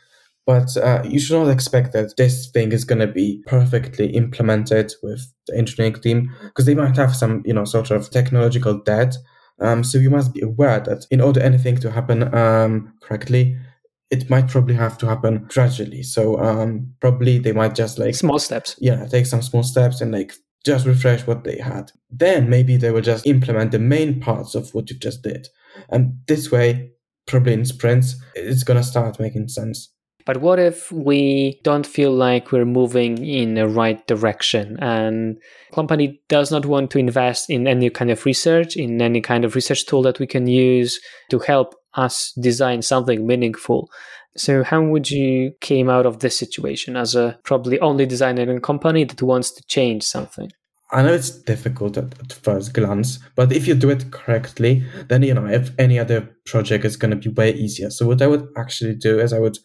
But 0.46 0.76
uh, 0.78 1.04
you 1.06 1.20
should 1.20 1.38
not 1.38 1.52
expect 1.52 1.94
that 1.94 2.18
this 2.18 2.50
thing 2.50 2.72
is 2.72 2.84
going 2.84 3.00
to 3.00 3.08
be 3.08 3.44
perfectly 3.46 4.08
implemented 4.08 4.92
with 5.04 5.22
the 5.48 5.56
engineering 5.56 6.02
team 6.02 6.36
because 6.44 6.66
they 6.66 6.76
might 6.76 6.98
have 6.98 7.16
some, 7.16 7.44
you 7.46 7.54
know, 7.54 7.66
sort 7.66 7.92
of 7.92 8.10
technological 8.10 8.80
debt 8.80 9.16
um, 9.62 9.84
so 9.84 10.00
you 10.00 10.10
must 10.10 10.34
be 10.34 10.42
aware 10.42 10.80
that 10.80 11.06
in 11.12 11.22
order 11.22 11.40
anything 11.40 11.78
to 11.78 11.92
happen 11.92 12.34
um, 12.34 12.94
correctly, 13.00 13.58
it 14.12 14.30
might 14.30 14.50
probably 14.50 14.76
have 14.76 14.98
to 15.00 15.08
happen 15.08 15.46
gradually. 15.50 16.04
So 16.04 16.38
um, 16.40 16.94
probably 17.00 17.40
they 17.40 17.54
might 17.54 17.74
just 17.74 17.98
like 17.98 18.14
small 18.14 18.40
steps. 18.40 18.76
Yeah, 18.80 19.08
take 19.08 19.26
some 19.26 19.42
small 19.42 19.64
steps 19.64 20.02
and 20.02 20.12
like 20.12 20.34
just 20.66 20.86
refresh 20.86 21.26
what 21.26 21.46
they 21.46 21.58
had. 21.58 21.92
Then 22.12 22.50
maybe 22.50 22.78
they 22.78 22.92
will 22.92 23.02
just 23.02 23.26
implement 23.26 23.72
the 23.72 23.80
main 23.80 24.20
parts 24.20 24.54
of 24.54 24.76
what 24.76 24.90
you 24.90 25.00
just 25.00 25.24
did. 25.24 25.48
And 25.90 26.20
this 26.28 26.52
way, 26.52 26.92
probably 27.26 27.54
in 27.54 27.66
sprints, 27.66 28.22
it's 28.36 28.64
gonna 28.64 28.84
start 28.84 29.20
making 29.20 29.48
sense. 29.48 29.92
But 30.26 30.38
what 30.38 30.60
if 30.60 30.92
we 30.92 31.60
don't 31.64 31.88
feel 31.88 32.12
like 32.12 32.52
we're 32.52 32.66
moving 32.66 33.26
in 33.26 33.56
the 33.56 33.68
right 33.68 34.06
direction 34.08 34.78
and 34.80 35.38
company 35.74 36.22
does 36.30 36.52
not 36.52 36.66
want 36.66 36.92
to 36.92 37.00
invest 37.00 37.50
in 37.50 37.68
any 37.68 37.90
kind 37.90 38.12
of 38.12 38.24
research, 38.26 38.76
in 38.76 39.02
any 39.02 39.22
kind 39.22 39.46
of 39.46 39.56
research 39.56 39.88
tool 39.88 40.04
that 40.04 40.20
we 40.20 40.28
can 40.28 40.46
use 40.46 41.00
to 41.32 41.40
help 41.40 41.74
us 41.96 42.34
design 42.40 42.82
something 42.82 43.26
meaningful? 43.26 43.90
So 44.38 44.64
how 44.64 44.82
would 44.82 45.12
you 45.12 45.54
came 45.60 45.90
out 45.90 46.06
of 46.06 46.20
this 46.20 46.38
situation 46.38 46.96
as 46.96 47.16
a 47.16 47.38
probably 47.44 47.80
only 47.80 48.06
designer 48.06 48.44
in 48.44 48.58
a 48.58 48.62
company 48.62 49.04
that 49.04 49.22
wants 49.22 49.52
to 49.52 49.64
change 49.64 50.04
something? 50.04 50.52
I 50.94 51.04
know 51.04 51.14
it's 51.14 51.30
difficult 51.30 51.98
at, 51.98 52.20
at, 52.20 52.34
first 52.34 52.74
glance, 52.74 53.20
but 53.36 53.54
if 53.54 53.66
you 53.66 53.76
do 53.76 53.90
it 53.90 54.12
correctly, 54.12 54.84
then 55.08 55.24
you 55.24 55.34
know 55.34 55.46
if 55.46 55.72
any 55.80 55.98
other 55.98 56.30
project 56.46 56.84
is 56.84 56.98
going 56.98 57.12
to 57.12 57.30
be 57.30 57.34
way 57.34 57.54
easier. 57.54 57.90
So 57.90 58.08
what 58.08 58.22
I 58.22 58.28
would 58.28 58.46
actually 58.58 58.96
do 58.96 59.18
is 59.20 59.32
I 59.32 59.40
would 59.40 59.58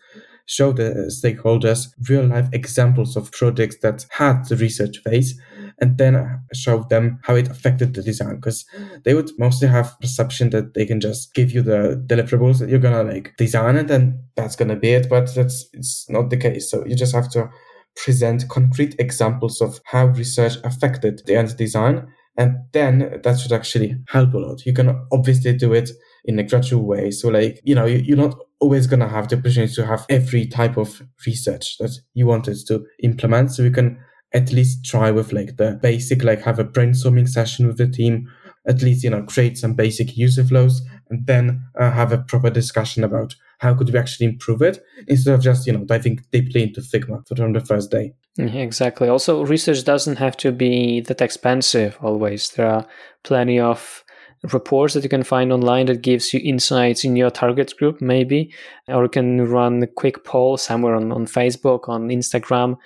show 0.47 0.73
the 0.73 1.11
stakeholders 1.11 1.89
real 2.09 2.27
life 2.27 2.49
examples 2.53 3.17
of 3.17 3.33
projects 3.33 3.79
that 3.83 4.07
had 4.11 4.45
the 4.49 4.57
research 4.57 4.99
phase 4.99 5.39
and 5.79 5.99
then 5.99 6.41
show 6.53 6.85
them 6.89 7.19
how 7.23 7.35
it 7.35 7.49
affected 7.49 7.95
the 7.95 8.03
design 8.03 8.37
because 8.37 8.65
they 9.05 9.15
would 9.15 9.31
mostly 9.39 9.69
have 9.69 9.99
perception 10.01 10.51
that 10.51 10.75
they 10.75 10.87
can 10.87 11.01
just 11.01 11.35
give 11.35 11.51
you 11.51 11.63
the 11.63 12.03
deliverables 12.07 12.59
that 12.59 12.69
you're 12.69 12.79
gonna 12.79 13.03
like 13.03 13.35
design 13.37 13.77
it 13.77 13.91
and 13.91 14.15
that's 14.37 14.57
gonna 14.57 14.77
be 14.77 14.91
it 14.91 15.09
but 15.09 15.35
that's 15.35 15.69
it's 15.73 16.09
not 16.09 16.31
the 16.31 16.37
case. 16.37 16.71
So 16.71 16.85
you 16.87 16.97
just 16.97 17.15
have 17.15 17.31
to 17.33 17.51
present 17.97 18.49
concrete 18.49 18.95
examples 18.99 19.61
of 19.61 19.81
how 19.85 20.07
research 20.07 20.57
affected 20.65 21.23
the 21.27 21.37
end 21.37 21.57
design 21.57 22.07
and 22.39 22.57
then 22.73 23.21
that 23.23 23.39
should 23.39 23.53
actually 23.53 23.97
help 24.09 24.35
a 24.35 24.39
lot. 24.39 24.67
You 24.67 24.75
can 24.75 25.07
obviously 25.11 25.55
do 25.55 25.73
it 25.73 25.91
in 26.27 26.39
a 26.39 26.43
gradual 26.43 26.85
way. 26.85 27.11
So 27.11 27.29
like 27.29 27.61
you 27.65 27.75
know 27.75 27.87
you're 27.87 28.17
not 28.17 28.37
always 28.61 28.87
going 28.87 29.01
to 29.01 29.09
have 29.09 29.29
the 29.29 29.37
opportunity 29.37 29.73
to 29.75 29.87
have 29.87 30.07
every 30.09 30.47
type 30.47 30.77
of 30.77 31.03
research 31.27 31.77
that 31.79 31.99
you 32.15 32.27
wanted 32.27 32.57
to 32.67 32.85
implement. 33.03 33.53
So 33.53 33.63
you 33.63 33.71
can 33.71 33.99
at 34.37 34.53
least 34.53 34.85
try 34.85 35.11
with 35.11 35.33
like 35.33 35.57
the 35.57 35.79
basic, 35.83 36.23
like 36.23 36.43
have 36.43 36.59
a 36.59 36.65
brainstorming 36.65 37.27
session 37.27 37.67
with 37.67 37.79
the 37.79 37.89
team, 37.89 38.31
at 38.69 38.83
least, 38.83 39.03
you 39.03 39.09
know, 39.09 39.23
create 39.23 39.57
some 39.57 39.73
basic 39.73 40.15
user 40.17 40.45
flows 40.45 40.83
and 41.09 41.27
then 41.27 41.65
uh, 41.81 41.91
have 41.91 42.13
a 42.13 42.19
proper 42.19 42.51
discussion 42.51 43.03
about 43.03 43.35
how 43.61 43.73
could 43.73 43.91
we 43.91 43.99
actually 43.99 44.27
improve 44.27 44.61
it 44.61 44.85
instead 45.09 45.33
of 45.33 45.41
just, 45.41 45.67
you 45.67 45.73
know, 45.73 45.85
diving 45.85 46.21
deeply 46.33 46.63
into 46.65 46.83
Figma 46.83 47.27
from 47.27 47.55
the 47.55 47.61
first 47.61 47.91
day. 47.91 48.13
Exactly. 48.39 49.09
Also, 49.09 49.43
research 49.47 49.83
doesn't 49.85 50.17
have 50.17 50.37
to 50.37 50.53
be 50.53 51.01
that 51.01 51.23
expensive 51.23 51.97
always. 52.03 52.51
There 52.51 52.69
are 52.69 52.87
plenty 53.25 53.59
of 53.59 54.05
reports 54.53 54.93
that 54.93 55.03
you 55.03 55.09
can 55.09 55.23
find 55.23 55.51
online 55.51 55.87
that 55.87 56.03
gives 56.03 56.35
you 56.35 56.41
insights 56.45 57.05
in 57.05 57.17
your 57.17 57.31
target 57.31 57.73
group 57.79 58.01
maybe 58.01 58.53
or 58.87 59.05
you 59.05 59.09
can 59.09 59.49
run 59.49 59.83
a 59.83 59.87
quick 59.87 60.25
poll 60.25 60.57
somewhere 60.57 60.95
on, 60.95 61.11
on 61.11 61.27
facebook 61.27 61.89
on 61.89 62.09
instagram 62.09 62.77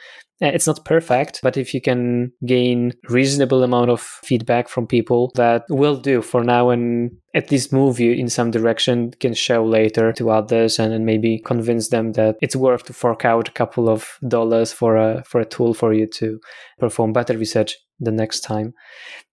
it's 0.48 0.66
not 0.66 0.84
perfect 0.84 1.40
but 1.42 1.56
if 1.56 1.74
you 1.74 1.80
can 1.80 2.32
gain 2.46 2.92
reasonable 3.08 3.62
amount 3.62 3.90
of 3.90 4.00
feedback 4.00 4.68
from 4.68 4.86
people 4.86 5.30
that 5.34 5.64
will 5.68 5.96
do 5.96 6.22
for 6.22 6.42
now 6.42 6.70
and 6.70 7.10
at 7.34 7.50
least 7.50 7.72
move 7.72 8.00
you 8.00 8.12
in 8.12 8.28
some 8.28 8.50
direction 8.50 9.10
can 9.20 9.34
show 9.34 9.64
later 9.64 10.12
to 10.12 10.30
others 10.30 10.78
and, 10.78 10.92
and 10.92 11.04
maybe 11.04 11.38
convince 11.44 11.88
them 11.88 12.12
that 12.12 12.36
it's 12.40 12.56
worth 12.56 12.84
to 12.84 12.92
fork 12.92 13.24
out 13.24 13.48
a 13.48 13.52
couple 13.52 13.88
of 13.88 14.18
dollars 14.26 14.72
for 14.72 14.96
a 14.96 15.22
for 15.24 15.40
a 15.40 15.44
tool 15.44 15.74
for 15.74 15.92
you 15.92 16.06
to 16.06 16.40
perform 16.78 17.12
better 17.12 17.36
research 17.36 17.76
the 18.00 18.10
next 18.10 18.40
time 18.40 18.72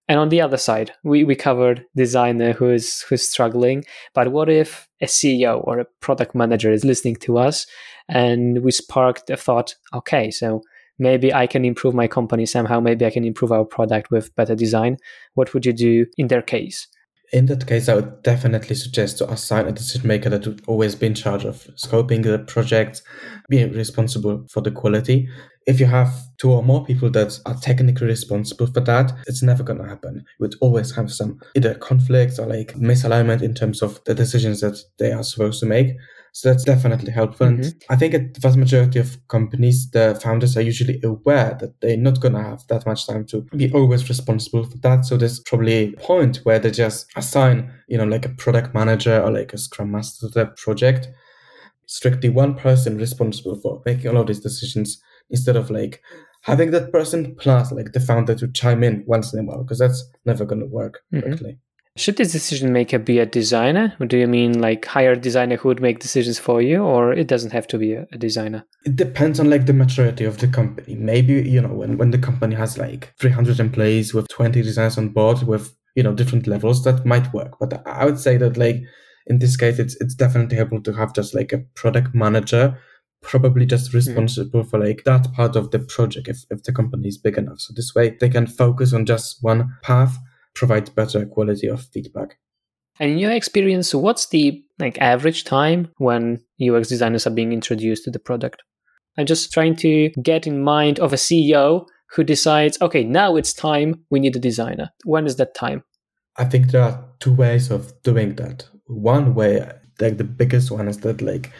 and 0.09 0.19
on 0.19 0.29
the 0.29 0.41
other 0.41 0.57
side, 0.57 0.91
we, 1.03 1.25
we 1.25 1.35
covered 1.35 1.85
designer 1.95 2.53
who's 2.53 3.01
who's 3.01 3.23
struggling. 3.23 3.83
But 4.13 4.31
what 4.31 4.49
if 4.49 4.87
a 5.01 5.05
CEO 5.05 5.61
or 5.65 5.79
a 5.79 5.85
product 5.99 6.33
manager 6.33 6.71
is 6.71 6.85
listening 6.85 7.17
to 7.17 7.37
us 7.37 7.67
and 8.07 8.63
we 8.63 8.71
sparked 8.71 9.29
a 9.29 9.35
thought, 9.35 9.75
okay, 9.93 10.31
so 10.31 10.61
maybe 10.99 11.33
I 11.33 11.47
can 11.47 11.65
improve 11.65 11.93
my 11.93 12.07
company 12.07 12.45
somehow, 12.45 12.79
maybe 12.79 13.05
I 13.05 13.09
can 13.09 13.23
improve 13.23 13.51
our 13.51 13.65
product 13.65 14.11
with 14.11 14.35
better 14.35 14.55
design. 14.55 14.97
What 15.33 15.53
would 15.53 15.65
you 15.65 15.73
do 15.73 16.05
in 16.17 16.27
their 16.27 16.41
case? 16.41 16.87
In 17.33 17.47
that 17.47 17.67
case, 17.67 17.89
I 17.89 17.95
would 17.95 18.23
definitely 18.23 18.75
suggest 18.75 19.17
to 19.17 19.29
assign 19.29 19.67
a 19.67 19.73
decision 19.73 20.07
maker 20.07 20.29
that 20.29 20.47
would 20.47 20.61
always 20.65 20.95
be 20.95 21.07
in 21.07 21.13
charge 21.13 21.43
of 21.43 21.67
scoping 21.75 22.23
the 22.23 22.39
project, 22.39 23.01
being 23.49 23.73
responsible 23.73 24.45
for 24.49 24.61
the 24.61 24.71
quality. 24.71 25.27
If 25.65 25.81
you 25.81 25.87
have 25.87 26.15
two 26.37 26.51
or 26.51 26.63
more 26.63 26.85
people 26.85 27.09
that 27.09 27.37
are 27.45 27.55
technically 27.55 28.07
responsible 28.07 28.67
for 28.67 28.79
that, 28.79 29.11
it's 29.27 29.43
never 29.43 29.61
going 29.61 29.79
to 29.79 29.89
happen. 29.89 30.15
You 30.15 30.43
would 30.43 30.55
always 30.61 30.95
have 30.95 31.11
some 31.11 31.41
either 31.53 31.73
conflicts 31.73 32.39
or 32.39 32.47
like 32.47 32.75
misalignment 32.75 33.41
in 33.41 33.53
terms 33.53 33.81
of 33.81 34.01
the 34.05 34.15
decisions 34.15 34.61
that 34.61 34.81
they 34.97 35.11
are 35.11 35.23
supposed 35.23 35.59
to 35.59 35.65
make. 35.65 35.97
So 36.37 36.49
that's 36.49 36.65
definitely 36.65 37.11
helpful. 37.11 37.47
Mm-hmm. 37.47 37.63
And 37.63 37.83
I 37.89 37.95
think 37.95 38.13
at 38.13 38.35
the 38.35 38.39
vast 38.39 38.57
majority 38.57 38.99
of 38.99 39.17
companies, 39.27 39.89
the 39.89 40.19
founders 40.21 40.55
are 40.55 40.61
usually 40.61 41.01
aware 41.03 41.57
that 41.59 41.81
they're 41.81 41.97
not 41.97 42.19
going 42.19 42.35
to 42.35 42.43
have 42.43 42.61
that 42.67 42.85
much 42.85 43.07
time 43.07 43.25
to 43.29 43.41
be 43.55 43.73
always 43.73 44.07
responsible 44.07 44.63
for 44.63 44.77
that. 44.77 45.05
So 45.05 45.17
there's 45.17 45.39
probably 45.39 45.73
a 45.73 45.91
point 45.93 46.37
where 46.43 46.59
they 46.59 46.69
just 46.69 47.07
assign, 47.15 47.73
you 47.87 47.97
know, 47.97 48.03
like 48.03 48.23
a 48.27 48.29
product 48.29 48.75
manager 48.75 49.19
or 49.19 49.31
like 49.31 49.51
a 49.51 49.57
scrum 49.57 49.89
master 49.89 50.27
to 50.27 50.31
the 50.31 50.45
project, 50.57 51.09
strictly 51.87 52.29
one 52.29 52.53
person 52.53 52.99
responsible 52.99 53.59
for 53.59 53.81
making 53.83 54.11
all 54.11 54.21
of 54.21 54.27
these 54.27 54.39
decisions 54.39 55.01
instead 55.31 55.55
of 55.55 55.71
like 55.71 56.03
having 56.43 56.69
that 56.69 56.91
person 56.91 57.35
plus 57.39 57.71
like 57.71 57.93
the 57.93 57.99
founder 57.99 58.35
to 58.35 58.47
chime 58.49 58.83
in 58.83 59.03
once 59.07 59.33
in 59.33 59.39
a 59.39 59.43
while 59.43 59.63
because 59.63 59.79
that's 59.79 60.07
never 60.23 60.45
going 60.45 60.61
to 60.61 60.67
work 60.67 60.99
mm-hmm. 61.11 61.25
correctly. 61.25 61.57
Should 61.97 62.17
this 62.17 62.31
decision 62.31 62.71
maker 62.71 62.99
be 62.99 63.17
a 63.17 63.25
designer? 63.25 63.95
Or 63.99 64.05
do 64.05 64.17
you 64.17 64.27
mean 64.27 64.61
like 64.61 64.85
hire 64.85 65.13
a 65.13 65.19
designer 65.19 65.57
who 65.57 65.67
would 65.69 65.81
make 65.81 65.99
decisions 65.99 66.37
for 66.37 66.61
you, 66.61 66.83
or 66.83 67.11
it 67.11 67.27
doesn't 67.27 67.51
have 67.53 67.65
to 67.67 67.77
be 67.79 67.93
a, 67.93 68.05
designer? 68.17 68.65
It 68.85 68.95
depends 68.95 69.39
on 69.39 69.49
like 69.49 69.65
the 69.65 69.73
maturity 69.73 70.23
of 70.23 70.37
the 70.37 70.47
company. 70.47 70.95
Maybe, 70.95 71.33
you 71.49 71.59
know, 71.59 71.73
when, 71.73 71.97
when 71.97 72.11
the 72.11 72.19
company 72.19 72.55
has 72.55 72.77
like 72.77 73.13
300 73.19 73.59
employees 73.59 74.13
with 74.13 74.27
20 74.27 74.61
designers 74.61 74.97
on 74.97 75.09
board 75.09 75.41
with, 75.43 75.75
you 75.95 76.03
know, 76.03 76.13
different 76.13 76.45
levels, 76.45 76.83
that 76.83 77.03
might 77.03 77.33
work. 77.33 77.57
But 77.59 77.81
I 77.87 78.05
would 78.05 78.19
say 78.19 78.37
that 78.37 78.57
like 78.57 78.83
in 79.25 79.39
this 79.39 79.57
case, 79.57 79.79
it's 79.79 79.95
it's 79.99 80.13
definitely 80.13 80.59
able 80.59 80.81
to 80.83 80.93
have 80.93 81.15
just 81.15 81.33
like 81.33 81.51
a 81.51 81.63
product 81.75 82.13
manager 82.13 82.77
probably 83.23 83.65
just 83.65 83.91
hmm. 83.91 83.97
responsible 83.97 84.63
mm. 84.63 84.69
for 84.69 84.79
like 84.79 85.03
that 85.03 85.33
part 85.33 85.55
of 85.55 85.71
the 85.71 85.79
project 85.79 86.27
if, 86.27 86.45
if 86.51 86.61
the 86.63 86.71
company 86.71 87.07
is 87.07 87.17
big 87.17 87.35
enough 87.35 87.59
so 87.59 87.73
this 87.75 87.95
way 87.95 88.15
they 88.19 88.29
can 88.29 88.45
focus 88.45 88.93
on 88.93 89.07
just 89.07 89.37
one 89.41 89.75
path 89.81 90.19
provide 90.57 90.93
better 90.95 91.25
quality 91.25 91.67
of 91.67 91.85
feedback. 91.93 92.37
And 92.99 93.11
in 93.11 93.17
your 93.19 93.31
experience, 93.31 93.93
what's 93.93 94.27
the 94.27 94.63
like 94.79 94.97
average 94.97 95.43
time 95.43 95.91
when 95.97 96.41
UX 96.61 96.89
designers 96.89 97.27
are 97.27 97.31
being 97.31 97.53
introduced 97.53 98.03
to 98.05 98.11
the 98.11 98.19
product? 98.19 98.63
I'm 99.17 99.25
just 99.25 99.53
trying 99.53 99.75
to 99.77 100.09
get 100.21 100.47
in 100.47 100.63
mind 100.63 100.99
of 100.99 101.13
a 101.13 101.17
CEO 101.17 101.85
who 102.11 102.23
decides, 102.23 102.79
okay, 102.81 103.03
now 103.03 103.35
it's 103.35 103.53
time, 103.53 104.03
we 104.09 104.19
need 104.19 104.35
a 104.35 104.39
designer. 104.39 104.91
When 105.03 105.25
is 105.25 105.35
that 105.35 105.55
time? 105.55 105.83
I 106.37 106.45
think 106.45 106.71
there 106.71 106.83
are 106.83 107.05
two 107.19 107.33
ways 107.33 107.71
of 107.71 107.91
doing 108.03 108.35
that. 108.35 108.67
One 108.85 109.35
way, 109.35 109.69
like 109.99 110.17
the 110.17 110.23
biggest 110.23 110.71
one, 110.71 110.87
is 110.87 110.99
that 110.99 111.21
like 111.21 111.51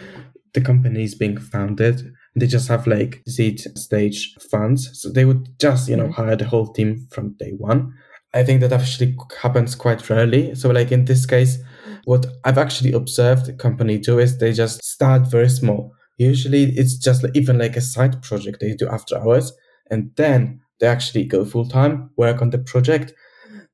the 0.54 0.62
company 0.62 1.04
is 1.04 1.16
being 1.16 1.38
founded. 1.38 2.14
They 2.36 2.48
just 2.48 2.68
have 2.68 2.88
like 2.88 3.24
seed 3.28 3.60
stage 3.78 4.36
funds. 4.52 5.02
So 5.02 5.12
they 5.12 5.26
would 5.26 5.60
just, 5.60 5.90
you 5.90 5.98
know, 5.98 6.06
mm-hmm. 6.06 6.22
hire 6.22 6.36
the 6.36 6.46
whole 6.46 6.72
team 6.72 7.08
from 7.12 7.36
day 7.38 7.52
one. 7.58 7.94
I 8.38 8.43
think 8.43 8.62
that 8.62 8.71
actually 8.71 9.17
happens 9.41 9.76
quite 9.76 10.08
rarely. 10.10 10.54
So, 10.56 10.69
like 10.69 10.91
in 10.91 11.06
this 11.06 11.26
case, 11.26 11.58
what 12.06 12.26
I've 12.45 12.58
actually 12.58 12.93
observed 12.93 13.58
company 13.58 13.97
do 13.97 14.19
is 14.19 14.38
they 14.38 14.54
just 14.54 14.84
start 14.84 15.30
very 15.30 15.50
small. 15.50 15.93
Usually, 16.17 16.63
it's 16.78 16.97
just 16.97 17.26
even 17.34 17.58
like 17.58 17.76
a 17.76 17.82
side 17.82 18.21
project 18.21 18.60
they 18.60 18.73
do 18.76 18.88
after 18.88 19.17
hours, 19.17 19.54
and 19.89 20.12
then 20.15 20.62
they 20.80 20.88
actually 20.88 21.26
go 21.26 21.45
full 21.45 21.67
time, 21.67 22.12
work 22.17 22.41
on 22.41 22.52
the 22.52 22.60
project. 22.60 23.13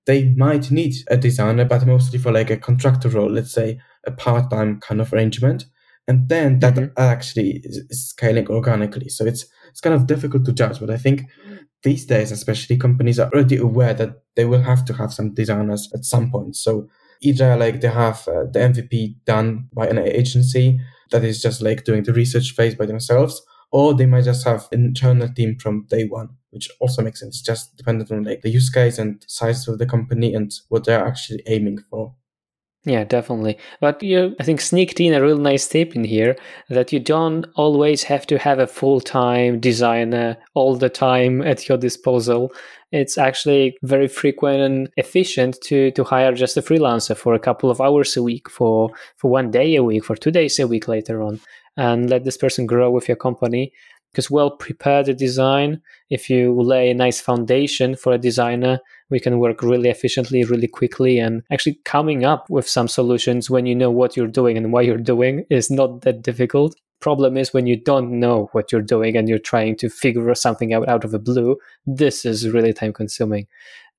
They 0.06 0.30
might 0.30 0.72
need 0.72 0.96
a 1.10 1.18
designer, 1.18 1.66
but 1.66 1.86
mostly 1.86 2.20
for 2.20 2.32
like 2.32 2.50
a 2.50 2.58
contractor 2.58 3.10
role, 3.10 3.32
let's 3.32 3.54
say 3.54 3.80
a 4.06 4.12
part 4.12 4.50
time 4.50 4.80
kind 4.80 5.02
of 5.02 5.14
arrangement. 5.14 5.66
And 6.08 6.28
then 6.28 6.60
that 6.60 6.76
mm-hmm. 6.76 6.94
actually 6.98 7.62
is 7.64 8.10
scaling 8.10 8.48
organically. 8.50 9.10
So 9.10 9.26
it's 9.26 9.46
it's 9.70 9.82
kind 9.82 9.96
of 9.96 10.06
difficult 10.06 10.46
to 10.46 10.54
judge, 10.54 10.80
but 10.80 10.90
I 10.90 10.98
think 10.98 11.24
these 11.84 12.06
days, 12.06 12.32
especially 12.32 12.78
companies 12.78 13.20
are 13.20 13.30
already 13.34 13.58
aware 13.58 13.94
that 13.96 14.22
they 14.36 14.46
will 14.46 14.62
have 14.62 14.86
to 14.86 14.94
have 14.94 15.14
some 15.14 15.34
designers 15.34 15.90
at 15.94 16.06
some 16.06 16.32
point. 16.32 16.56
So 16.56 16.88
either 17.22 17.56
like 17.58 17.82
they 17.82 17.90
have 17.90 18.28
uh, 18.28 18.46
the 18.52 18.60
MVP 18.60 19.16
done 19.26 19.70
by 19.74 19.88
an 19.88 19.98
agency 19.98 20.80
that 21.12 21.24
is 21.24 21.42
just 21.42 21.62
like 21.62 21.84
doing 21.84 22.04
the 22.04 22.14
research 22.14 22.52
phase 22.52 22.76
by 22.76 22.86
themselves, 22.86 23.42
or 23.72 23.94
they 23.94 24.06
might 24.06 24.26
just 24.26 24.46
have 24.46 24.68
an 24.72 24.86
internal 24.86 25.28
team 25.34 25.58
from 25.60 25.86
day 25.90 26.06
one, 26.06 26.30
which 26.52 26.70
also 26.80 27.02
makes 27.02 27.20
sense, 27.20 27.42
just 27.42 27.76
dependent 27.76 28.12
on 28.12 28.24
like 28.24 28.42
the 28.42 28.50
use 28.50 28.70
case 28.70 28.98
and 28.98 29.24
size 29.28 29.68
of 29.68 29.80
the 29.80 29.86
company 29.86 30.34
and 30.34 30.52
what 30.70 30.86
they're 30.86 31.06
actually 31.06 31.42
aiming 31.48 31.80
for. 31.90 32.14
Yeah, 32.86 33.06
definitely. 33.06 33.58
But 33.80 34.04
you, 34.04 34.36
I 34.42 34.44
think, 34.44 34.60
sneaked 34.60 35.00
in 35.00 35.14
a 35.14 35.22
real 35.24 35.38
nice 35.38 35.68
tip 35.70 35.96
in 35.96 36.04
here 36.04 36.36
that 36.70 36.92
you 36.92 37.00
don't 37.00 37.46
always 37.56 38.04
have 38.04 38.28
to 38.28 38.38
have 38.38 38.60
a 38.60 38.68
full 38.68 39.00
time 39.00 39.62
designer 39.62 40.36
all 40.54 40.76
the 40.76 40.90
time 40.90 41.42
at 41.42 41.70
your 41.70 41.78
disposal. 41.78 42.52
It's 42.92 43.18
actually 43.18 43.78
very 43.84 44.10
frequent 44.10 44.62
and 44.62 44.90
efficient 44.98 45.62
to, 45.64 45.92
to 45.92 46.04
hire 46.04 46.34
just 46.34 46.58
a 46.58 46.62
freelancer 46.62 47.16
for 47.16 47.34
a 47.34 47.40
couple 47.40 47.72
of 47.72 47.80
hours 47.80 48.18
a 48.18 48.24
week, 48.24 48.50
for, 48.50 48.92
for 49.16 49.32
one 49.32 49.50
day 49.50 49.76
a 49.76 49.84
week, 49.84 50.04
for 50.04 50.18
two 50.18 50.32
days 50.32 50.60
a 50.60 50.68
week 50.68 50.90
later 50.90 51.24
on, 51.24 51.40
and 51.78 52.10
let 52.10 52.26
this 52.26 52.38
person 52.38 52.66
grow 52.66 52.92
with 52.92 53.08
your 53.08 53.18
company 53.18 53.72
because 54.12 54.30
well 54.30 54.52
prepared 54.52 55.06
design 55.18 55.82
if 56.12 56.30
you 56.30 56.54
lay 56.62 56.92
a 56.92 56.94
nice 56.94 57.20
foundation 57.20 57.96
for 57.96 58.14
a 58.14 58.18
designer 58.20 58.80
we 59.14 59.20
can 59.20 59.38
work 59.38 59.62
really 59.62 59.90
efficiently 59.90 60.44
really 60.44 60.68
quickly 60.68 61.20
and 61.20 61.44
actually 61.52 61.80
coming 61.86 62.26
up 62.26 62.50
with 62.50 62.68
some 62.68 62.88
solutions 62.88 63.48
when 63.48 63.68
you 63.68 63.76
know 63.76 63.92
what 63.92 64.18
you're 64.18 64.28
doing 64.40 64.58
and 64.58 64.74
why 64.74 64.82
you're 64.82 64.98
doing 64.98 65.46
is 65.52 65.70
not 65.70 66.02
that 66.02 66.24
difficult. 66.24 66.76
Problem 67.00 67.38
is 67.38 67.54
when 67.54 67.68
you 67.68 67.78
don't 67.80 68.20
know 68.20 68.50
what 68.54 68.72
you're 68.72 68.82
doing 68.96 69.16
and 69.16 69.30
you're 69.30 69.38
trying 69.52 69.76
to 69.78 69.88
figure 69.90 70.34
something 70.34 70.74
out 70.74 70.90
out 70.90 71.06
of 71.06 71.12
the 71.12 71.20
blue 71.20 71.58
this 71.86 72.26
is 72.26 72.50
really 72.50 72.74
time 72.74 72.92
consuming. 72.92 73.46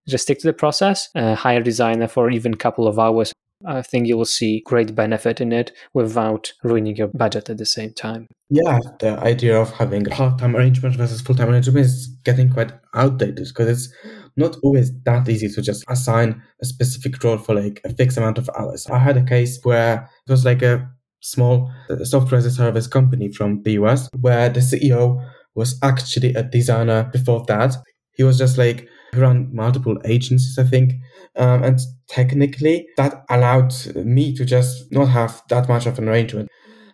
Just 0.09 0.25
stick 0.25 0.41
to 0.41 0.49
the 0.49 0.53
process 0.53 1.09
uh, 1.15 1.37
hire 1.37 1.61
a 1.61 1.65
designer 1.65 2.09
for 2.09 2.31
even 2.31 2.55
a 2.55 2.63
couple 2.65 2.89
of 2.89 2.99
hours. 2.99 3.33
I 3.67 3.83
think 3.83 4.07
you 4.07 4.17
will 4.17 4.25
see 4.25 4.63
great 4.67 4.95
benefit 4.95 5.41
in 5.41 5.53
it 5.53 5.73
without 5.95 6.53
ruining 6.63 6.97
your 6.97 7.09
budget 7.09 7.49
at 7.49 7.59
the 7.59 7.67
same 7.67 7.93
time. 7.93 8.29
Yeah, 8.51 8.79
the 9.01 9.19
idea 9.21 9.59
of 9.59 9.73
having 9.73 10.07
a 10.07 10.11
part-time 10.11 10.55
arrangement 10.57 10.97
versus 10.97 11.21
full-time 11.21 11.49
arrangement 11.49 11.79
is 11.79 12.09
getting 12.25 12.53
quite 12.53 12.73
outdated 12.95 13.49
because 13.49 13.69
it's 13.69 13.95
not 14.37 14.57
always 14.63 14.93
that 15.05 15.29
easy 15.29 15.49
to 15.49 15.63
just 15.63 15.85
assign 15.89 16.43
a 16.63 16.67
specific 16.67 17.23
role 17.23 17.39
for 17.39 17.55
like 17.55 17.81
a 17.85 17.93
fixed 17.93 18.17
amount 18.17 18.39
of 18.39 18.51
hours. 18.59 18.87
I 18.89 18.99
had 18.99 19.17
a 19.17 19.25
case 19.25 19.61
where 19.63 20.09
it 20.27 20.31
was 20.31 20.45
like 20.45 20.63
a 20.63 20.91
small 21.21 21.71
uh, 21.89 22.05
software 22.05 22.39
as 22.39 22.47
a 22.47 22.51
service 22.51 22.87
company 22.87 23.33
from 23.33 23.63
the 23.63 23.73
US 23.73 24.09
where 24.21 24.49
the 24.49 24.61
CEO 24.61 25.25
was 25.55 25.79
actually 25.83 26.35
a 26.35 26.43
designer 26.43 27.09
before 27.13 27.45
that. 27.49 27.77
He 28.17 28.23
was 28.23 28.39
just 28.39 28.59
like 28.59 28.89
run 29.15 29.49
multiple 29.55 29.97
agencies, 30.05 30.59
I 30.59 30.65
think. 30.65 30.95
Um, 31.37 31.63
and 31.63 31.79
technically, 32.09 32.87
that 32.97 33.25
allowed 33.31 33.73
me 33.97 34.35
to 34.37 34.45
just 34.45 34.91
not 34.93 35.07
have 35.07 35.43
that 35.49 35.69
much 35.69 35.87
of 35.87 35.99
an 35.99 36.09
arrangement. 36.09 36.49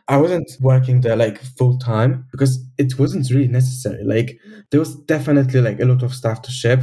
I 0.08 0.16
wasn't 0.16 0.50
working 0.60 1.00
there 1.00 1.16
like 1.16 1.40
full 1.40 1.78
time 1.78 2.26
because 2.32 2.58
it 2.78 2.98
wasn't 2.98 3.30
really 3.30 3.48
necessary. 3.48 4.02
Like 4.04 4.38
there 4.70 4.80
was 4.80 4.96
definitely 4.96 5.60
like 5.60 5.80
a 5.80 5.84
lot 5.84 6.02
of 6.02 6.14
stuff 6.14 6.42
to 6.42 6.50
ship, 6.50 6.80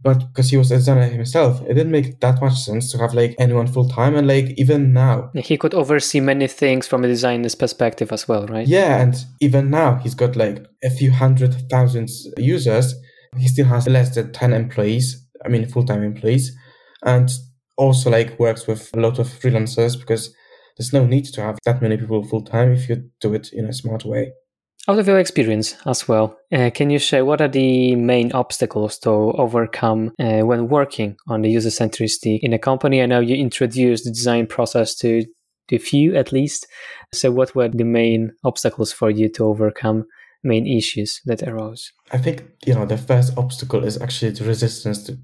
but 0.00 0.28
because 0.28 0.50
he 0.50 0.56
was 0.56 0.70
a 0.70 0.76
designer 0.76 1.06
himself, 1.06 1.60
it 1.62 1.74
didn't 1.74 1.90
make 1.90 2.20
that 2.20 2.40
much 2.40 2.58
sense 2.58 2.92
to 2.92 2.98
have 2.98 3.14
like 3.14 3.34
anyone 3.38 3.66
full 3.66 3.88
time. 3.88 4.14
And 4.14 4.28
like 4.28 4.54
even 4.56 4.92
now, 4.92 5.30
he 5.34 5.56
could 5.56 5.74
oversee 5.74 6.20
many 6.20 6.46
things 6.46 6.86
from 6.86 7.04
a 7.04 7.08
designer's 7.08 7.54
perspective 7.54 8.12
as 8.12 8.28
well, 8.28 8.46
right? 8.46 8.66
Yeah, 8.66 9.00
and 9.00 9.16
even 9.40 9.70
now 9.70 9.96
he's 9.96 10.14
got 10.14 10.36
like 10.36 10.64
a 10.84 10.90
few 10.90 11.10
hundred 11.10 11.68
thousand 11.68 12.08
users 12.36 12.94
he 13.36 13.48
still 13.48 13.66
has 13.66 13.86
less 13.86 14.14
than 14.14 14.32
10 14.32 14.52
employees, 14.52 15.26
I 15.44 15.48
mean, 15.48 15.68
full 15.68 15.84
time 15.84 16.02
employees, 16.02 16.56
and 17.04 17.30
also 17.76 18.10
like 18.10 18.38
works 18.38 18.66
with 18.66 18.90
a 18.94 19.00
lot 19.00 19.18
of 19.18 19.28
freelancers 19.28 19.98
because 19.98 20.34
there's 20.76 20.92
no 20.92 21.06
need 21.06 21.26
to 21.26 21.42
have 21.42 21.58
that 21.64 21.82
many 21.82 21.96
people 21.96 22.24
full 22.24 22.42
time 22.42 22.72
if 22.72 22.88
you 22.88 23.10
do 23.20 23.34
it 23.34 23.52
in 23.52 23.66
a 23.66 23.72
smart 23.72 24.04
way. 24.04 24.32
Out 24.88 24.98
of 24.98 25.06
your 25.06 25.18
experience 25.18 25.76
as 25.84 26.08
well, 26.08 26.38
uh, 26.50 26.70
can 26.72 26.88
you 26.88 26.98
share 26.98 27.22
what 27.22 27.42
are 27.42 27.48
the 27.48 27.94
main 27.94 28.32
obstacles 28.32 28.96
to 29.00 29.10
overcome 29.10 30.12
uh, 30.18 30.40
when 30.40 30.68
working 30.68 31.18
on 31.28 31.42
the 31.42 31.50
user 31.50 31.68
centricity 31.68 32.38
in 32.40 32.54
a 32.54 32.58
company? 32.58 33.02
I 33.02 33.06
know 33.06 33.20
you 33.20 33.36
introduced 33.36 34.04
the 34.04 34.10
design 34.10 34.46
process 34.46 34.94
to, 35.00 35.26
a 35.70 35.76
few 35.76 36.16
at 36.16 36.32
least. 36.32 36.66
So, 37.12 37.30
what 37.30 37.54
were 37.54 37.68
the 37.68 37.84
main 37.84 38.32
obstacles 38.44 38.90
for 38.90 39.10
you 39.10 39.28
to 39.32 39.44
overcome 39.44 40.06
main 40.42 40.66
issues 40.66 41.20
that 41.26 41.42
arose? 41.42 41.92
I 42.10 42.16
think 42.16 42.44
you 42.64 42.74
know 42.74 42.86
the 42.86 42.96
first 42.96 43.36
obstacle 43.36 43.84
is 43.84 44.00
actually 44.00 44.30
the 44.30 44.44
resistance 44.44 45.02
to, 45.04 45.18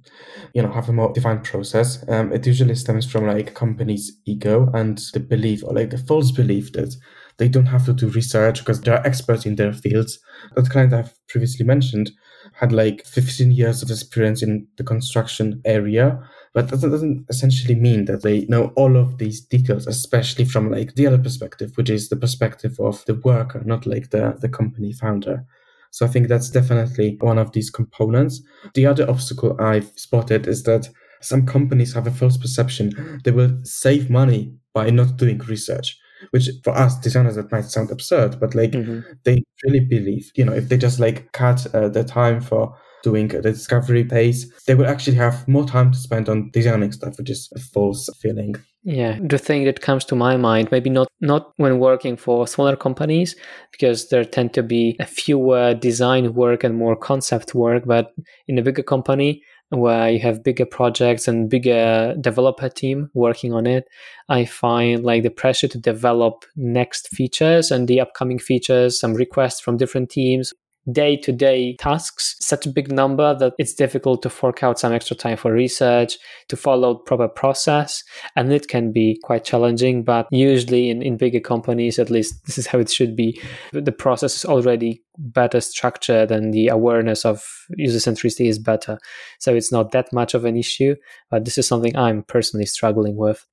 you 0.53 0.61
know, 0.61 0.73
have 0.73 0.91
a 0.91 0.93
more 0.93 1.11
defined 1.15 1.45
process. 1.45 2.05
Um, 2.07 2.35
it 2.35 2.47
usually 2.47 2.75
stems 2.75 3.11
from 3.11 3.27
like 3.27 3.55
companies' 3.55 4.13
ego 4.27 4.71
and 4.75 4.99
the 5.15 5.21
belief 5.21 5.65
or 5.65 5.73
like 5.73 5.89
the 5.89 5.97
false 5.97 6.33
belief 6.33 6.73
that 6.73 6.95
they 7.39 7.49
don't 7.49 7.67
have 7.67 7.85
to 7.87 7.93
do 7.93 8.09
research 8.09 8.61
because 8.61 8.81
they're 8.81 9.07
experts 9.07 9.47
in 9.47 9.57
their 9.57 9.73
fields. 9.73 10.19
That 10.55 10.71
client 10.71 10.93
I've 10.93 11.15
previously 11.29 11.65
mentioned 11.65 12.13
had 12.55 12.73
like 12.73 13.05
15 13.07 13.51
years 13.51 13.83
of 13.83 13.91
experience 13.91 14.43
in 14.43 14.67
the 14.77 14.85
construction 14.85 15.61
area 15.65 16.21
but 16.55 16.69
that 16.69 16.81
doesn't 16.81 17.27
essentially 17.29 17.75
mean 17.75 18.05
that 18.05 18.23
they 18.23 18.47
know 18.47 18.73
all 18.77 18.97
of 18.97 19.19
these 19.19 19.41
details, 19.41 19.89
especially 19.89 20.45
from 20.45 20.71
like 20.71 20.95
the 20.95 21.07
other 21.09 21.19
perspective, 21.19 21.73
which 21.75 21.91
is 21.91 22.09
the 22.09 22.17
perspective 22.17 22.79
of 22.79 23.05
the 23.07 23.17
worker, 23.17 23.61
not 23.67 23.87
like 23.87 24.11
the, 24.11 24.37
the 24.41 24.49
company 24.49 24.93
founder. 24.93 25.45
So 25.91 26.07
I 26.07 26.09
think 26.09 26.29
that's 26.29 26.51
definitely 26.51 27.17
one 27.21 27.39
of 27.39 27.53
these 27.53 27.71
components. 27.71 28.41
The 28.75 28.87
other 28.87 29.11
obstacle 29.11 29.61
I've 29.61 29.91
spotted 29.97 30.47
is 30.47 30.63
that 30.63 30.89
some 31.21 31.45
companies 31.45 31.93
have 31.95 32.07
a 32.07 32.13
false 32.13 32.37
perception 32.37 33.21
they 33.25 33.31
will 33.31 33.59
save 33.65 34.11
money 34.11 34.55
by 34.75 34.91
not 34.91 35.17
doing 35.17 35.39
research 35.39 35.99
which 36.31 36.49
for 36.63 36.77
us 36.77 36.99
designers 37.01 37.37
that 37.37 37.51
might 37.53 37.65
sound 37.65 37.91
absurd 37.91 38.39
but 38.41 38.55
like 38.55 38.73
mm-hmm. 38.73 39.01
they 39.25 39.43
really 39.65 39.81
believe 39.81 40.31
you 40.35 40.45
know 40.45 40.53
if 40.53 40.69
they 40.69 40.77
just 40.77 41.01
like 41.01 41.31
cut 41.33 41.67
uh, 41.75 41.89
the 41.89 42.05
time 42.05 42.41
for 42.41 42.77
doing 43.05 43.29
the 43.29 43.43
discovery 43.43 44.09
phase, 44.09 44.51
they 44.67 44.75
will 44.75 44.87
actually 44.87 45.17
have 45.17 45.47
more 45.47 45.67
time 45.67 45.93
to 45.93 45.99
spend 45.99 46.29
on 46.29 46.51
designing 46.51 46.91
stuff, 46.91 47.19
which 47.19 47.31
is 47.31 47.51
a 47.55 47.61
false 47.61 48.09
feeling. 48.21 48.55
Yeah, 48.83 49.19
the 49.23 49.39
thing 49.39 49.65
that 49.65 49.83
comes 49.83 50.05
to 50.07 50.17
my 50.17 50.37
mind, 50.37 50.71
maybe 50.73 50.91
not 50.91 51.09
not 51.21 51.53
when 51.57 51.79
working 51.79 52.17
for 52.17 52.47
smaller 52.47 52.77
companies, 52.77 53.37
because 53.73 54.09
there 54.09 54.25
tend 54.25 54.55
to 54.55 54.63
be 54.63 54.97
a 55.01 55.07
fewer 55.07 55.75
design 55.75 56.35
work 56.35 56.65
and 56.65 56.77
more 56.77 56.97
concept 56.97 57.55
work, 57.55 57.85
but 57.87 58.13
in 58.49 58.59
a 58.59 58.63
bigger 58.63 58.83
company 58.83 59.43
where 59.79 60.11
you 60.11 60.21
have 60.21 60.45
bigger 60.45 60.67
projects 60.67 61.29
and 61.29 61.51
bigger 61.51 62.15
developer 62.21 62.69
team 62.69 63.11
working 63.15 63.53
on 63.53 63.67
it, 63.67 63.89
I 64.29 64.45
find 64.45 65.05
like 65.05 65.23
the 65.23 65.31
pressure 65.31 65.69
to 65.69 65.79
develop 65.79 66.45
next 66.57 67.09
features 67.09 67.71
and 67.71 67.89
the 67.89 68.01
upcoming 68.01 68.39
features, 68.39 68.99
some 68.99 69.15
requests 69.15 69.61
from 69.61 69.77
different 69.77 70.11
teams 70.11 70.53
day 70.91 71.17
to 71.17 71.33
day 71.33 71.77
tasks 71.77 72.37
such 72.41 72.67
a 72.67 72.71
big 72.71 72.93
number 72.93 73.35
that 73.35 73.55
it's 73.59 73.75
difficult 73.75 74.23
to 74.23 74.31
fork 74.31 74.63
out 74.63 74.79
some 74.79 74.93
extra 74.93 75.17
time 75.17 75.37
for 75.37 75.53
research, 75.53 76.19
to 76.49 76.57
follow 76.57 76.95
proper 76.95 77.29
process. 77.29 78.03
And 78.37 78.53
it 78.53 78.69
can 78.69 78.93
be 78.93 79.19
quite 79.23 79.45
challenging, 79.45 80.05
but 80.05 80.27
usually 80.31 80.91
in, 80.91 81.03
in 81.03 81.17
bigger 81.17 81.41
companies, 81.41 81.99
at 81.99 82.11
least 82.11 82.45
this 82.47 82.59
is 82.59 82.67
how 82.67 82.79
it 82.79 82.91
should 82.91 83.17
be. 83.17 83.41
The 83.73 83.93
process 83.93 84.37
is 84.37 84.45
already 84.45 85.03
better 85.17 85.61
structured 85.61 86.31
and 86.31 86.53
the 86.53 86.69
awareness 86.69 87.25
of 87.25 87.43
user 87.77 87.99
centricity 87.99 88.49
is 88.49 88.59
better. 88.59 88.99
So 89.39 89.55
it's 89.55 89.73
not 89.73 89.93
that 89.93 90.13
much 90.13 90.35
of 90.35 90.45
an 90.45 90.57
issue, 90.57 90.97
but 91.31 91.45
this 91.45 91.57
is 91.57 91.67
something 91.67 91.97
I'm 91.97 92.25
personally 92.25 92.67
struggling 92.67 93.17
with. 93.17 93.47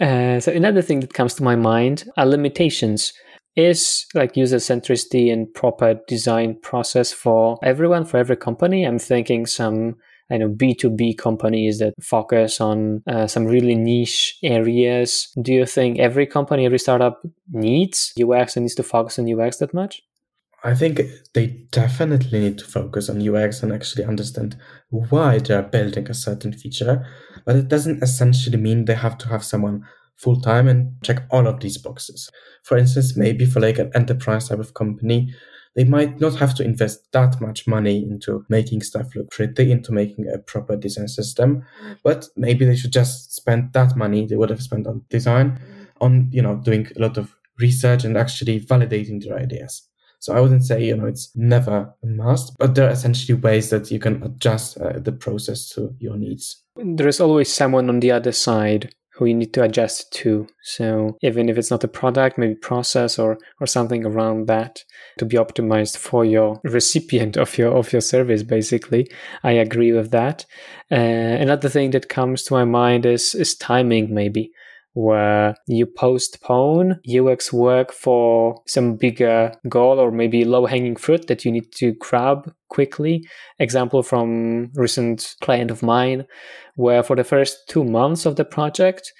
Uh, 0.00 0.40
so 0.40 0.52
another 0.52 0.82
thing 0.82 1.00
that 1.00 1.14
comes 1.14 1.34
to 1.34 1.42
my 1.42 1.56
mind 1.56 2.08
are 2.16 2.26
limitations 2.26 3.12
is 3.58 4.06
like 4.14 4.36
user 4.36 4.56
centricity 4.56 5.32
and 5.32 5.52
proper 5.52 5.98
design 6.06 6.56
process 6.62 7.12
for 7.12 7.58
everyone, 7.62 8.04
for 8.04 8.16
every 8.16 8.36
company. 8.36 8.84
I'm 8.84 8.98
thinking 8.98 9.46
some 9.46 9.96
I 10.30 10.36
know 10.36 10.50
B2B 10.50 11.16
companies 11.16 11.78
that 11.78 11.94
focus 12.02 12.60
on 12.60 13.02
uh, 13.06 13.26
some 13.26 13.46
really 13.46 13.74
niche 13.74 14.38
areas. 14.42 15.32
Do 15.40 15.52
you 15.54 15.64
think 15.64 15.98
every 15.98 16.26
company, 16.26 16.66
every 16.66 16.78
startup 16.78 17.22
needs 17.50 18.12
UX 18.20 18.56
and 18.56 18.64
needs 18.64 18.74
to 18.74 18.82
focus 18.82 19.18
on 19.18 19.32
UX 19.32 19.56
that 19.56 19.72
much? 19.72 20.02
I 20.64 20.74
think 20.74 21.00
they 21.34 21.46
definitely 21.70 22.40
need 22.40 22.58
to 22.58 22.64
focus 22.64 23.08
on 23.08 23.26
UX 23.26 23.62
and 23.62 23.72
actually 23.72 24.04
understand 24.04 24.56
why 24.90 25.38
they're 25.38 25.62
building 25.62 26.10
a 26.10 26.14
certain 26.14 26.52
feature. 26.52 27.06
But 27.46 27.56
it 27.56 27.68
doesn't 27.68 28.02
essentially 28.02 28.58
mean 28.58 28.84
they 28.84 28.96
have 28.96 29.16
to 29.18 29.28
have 29.28 29.44
someone 29.44 29.86
full 30.18 30.40
time 30.40 30.68
and 30.68 30.92
check 31.02 31.24
all 31.30 31.46
of 31.46 31.60
these 31.60 31.78
boxes. 31.78 32.30
For 32.64 32.76
instance, 32.76 33.16
maybe 33.16 33.46
for 33.46 33.60
like 33.60 33.78
an 33.78 33.90
enterprise 33.94 34.48
type 34.48 34.58
of 34.58 34.74
company, 34.74 35.32
they 35.76 35.84
might 35.84 36.20
not 36.20 36.34
have 36.36 36.54
to 36.56 36.64
invest 36.64 37.10
that 37.12 37.40
much 37.40 37.66
money 37.66 38.02
into 38.02 38.44
making 38.48 38.82
stuff 38.82 39.14
look 39.14 39.30
pretty, 39.30 39.70
into 39.70 39.92
making 39.92 40.26
a 40.32 40.38
proper 40.38 40.76
design 40.76 41.08
system, 41.08 41.64
but 42.02 42.26
maybe 42.36 42.64
they 42.64 42.74
should 42.74 42.92
just 42.92 43.34
spend 43.34 43.72
that 43.74 43.96
money 43.96 44.26
they 44.26 44.36
would 44.36 44.50
have 44.50 44.62
spent 44.62 44.86
on 44.86 45.04
design 45.08 45.60
on, 46.00 46.28
you 46.32 46.42
know, 46.42 46.56
doing 46.56 46.88
a 46.96 47.00
lot 47.00 47.16
of 47.16 47.34
research 47.60 48.04
and 48.04 48.16
actually 48.16 48.60
validating 48.60 49.22
their 49.22 49.38
ideas. 49.38 49.88
So 50.20 50.34
I 50.34 50.40
wouldn't 50.40 50.64
say, 50.64 50.84
you 50.84 50.96
know, 50.96 51.06
it's 51.06 51.30
never 51.36 51.94
a 52.02 52.06
must, 52.06 52.56
but 52.58 52.74
there 52.74 52.88
are 52.88 52.92
essentially 52.92 53.38
ways 53.38 53.70
that 53.70 53.90
you 53.92 54.00
can 54.00 54.20
adjust 54.24 54.78
uh, 54.78 54.98
the 54.98 55.12
process 55.12 55.68
to 55.70 55.94
your 56.00 56.16
needs. 56.16 56.64
There 56.74 57.06
is 57.06 57.20
always 57.20 57.52
someone 57.52 57.88
on 57.88 58.00
the 58.00 58.10
other 58.10 58.32
side 58.32 58.92
who 59.18 59.26
you 59.26 59.34
need 59.34 59.52
to 59.52 59.62
adjust 59.62 60.12
to. 60.12 60.46
So 60.62 61.16
even 61.22 61.48
if 61.48 61.58
it's 61.58 61.70
not 61.70 61.84
a 61.84 61.88
product, 61.88 62.38
maybe 62.38 62.54
process 62.54 63.18
or 63.18 63.38
or 63.60 63.66
something 63.66 64.04
around 64.06 64.46
that 64.46 64.84
to 65.18 65.24
be 65.24 65.36
optimized 65.36 65.96
for 65.96 66.24
your 66.24 66.60
recipient 66.64 67.36
of 67.36 67.58
your 67.58 67.72
of 67.76 67.92
your 67.92 68.00
service. 68.00 68.42
Basically, 68.42 69.10
I 69.42 69.52
agree 69.52 69.92
with 69.92 70.10
that. 70.12 70.46
Uh, 70.90 70.94
another 70.94 71.68
thing 71.68 71.90
that 71.90 72.08
comes 72.08 72.44
to 72.44 72.54
my 72.54 72.64
mind 72.64 73.04
is 73.06 73.34
is 73.34 73.56
timing, 73.56 74.14
maybe 74.14 74.52
where 74.98 75.54
you 75.68 75.86
postpone 75.86 77.00
UX 77.08 77.52
work 77.52 77.92
for 77.92 78.60
some 78.66 78.96
bigger 78.96 79.52
goal 79.68 80.00
or 80.00 80.10
maybe 80.10 80.44
low 80.44 80.66
hanging 80.66 80.96
fruit 80.96 81.28
that 81.28 81.44
you 81.44 81.52
need 81.52 81.70
to 81.70 81.92
grab 82.00 82.52
quickly. 82.68 83.24
Example 83.60 84.02
from 84.02 84.72
recent 84.74 85.36
client 85.40 85.70
of 85.70 85.84
mine, 85.84 86.26
where 86.74 87.04
for 87.04 87.14
the 87.14 87.22
first 87.22 87.68
two 87.68 87.84
months 87.84 88.26
of 88.26 88.34
the 88.34 88.44
project, 88.44 89.12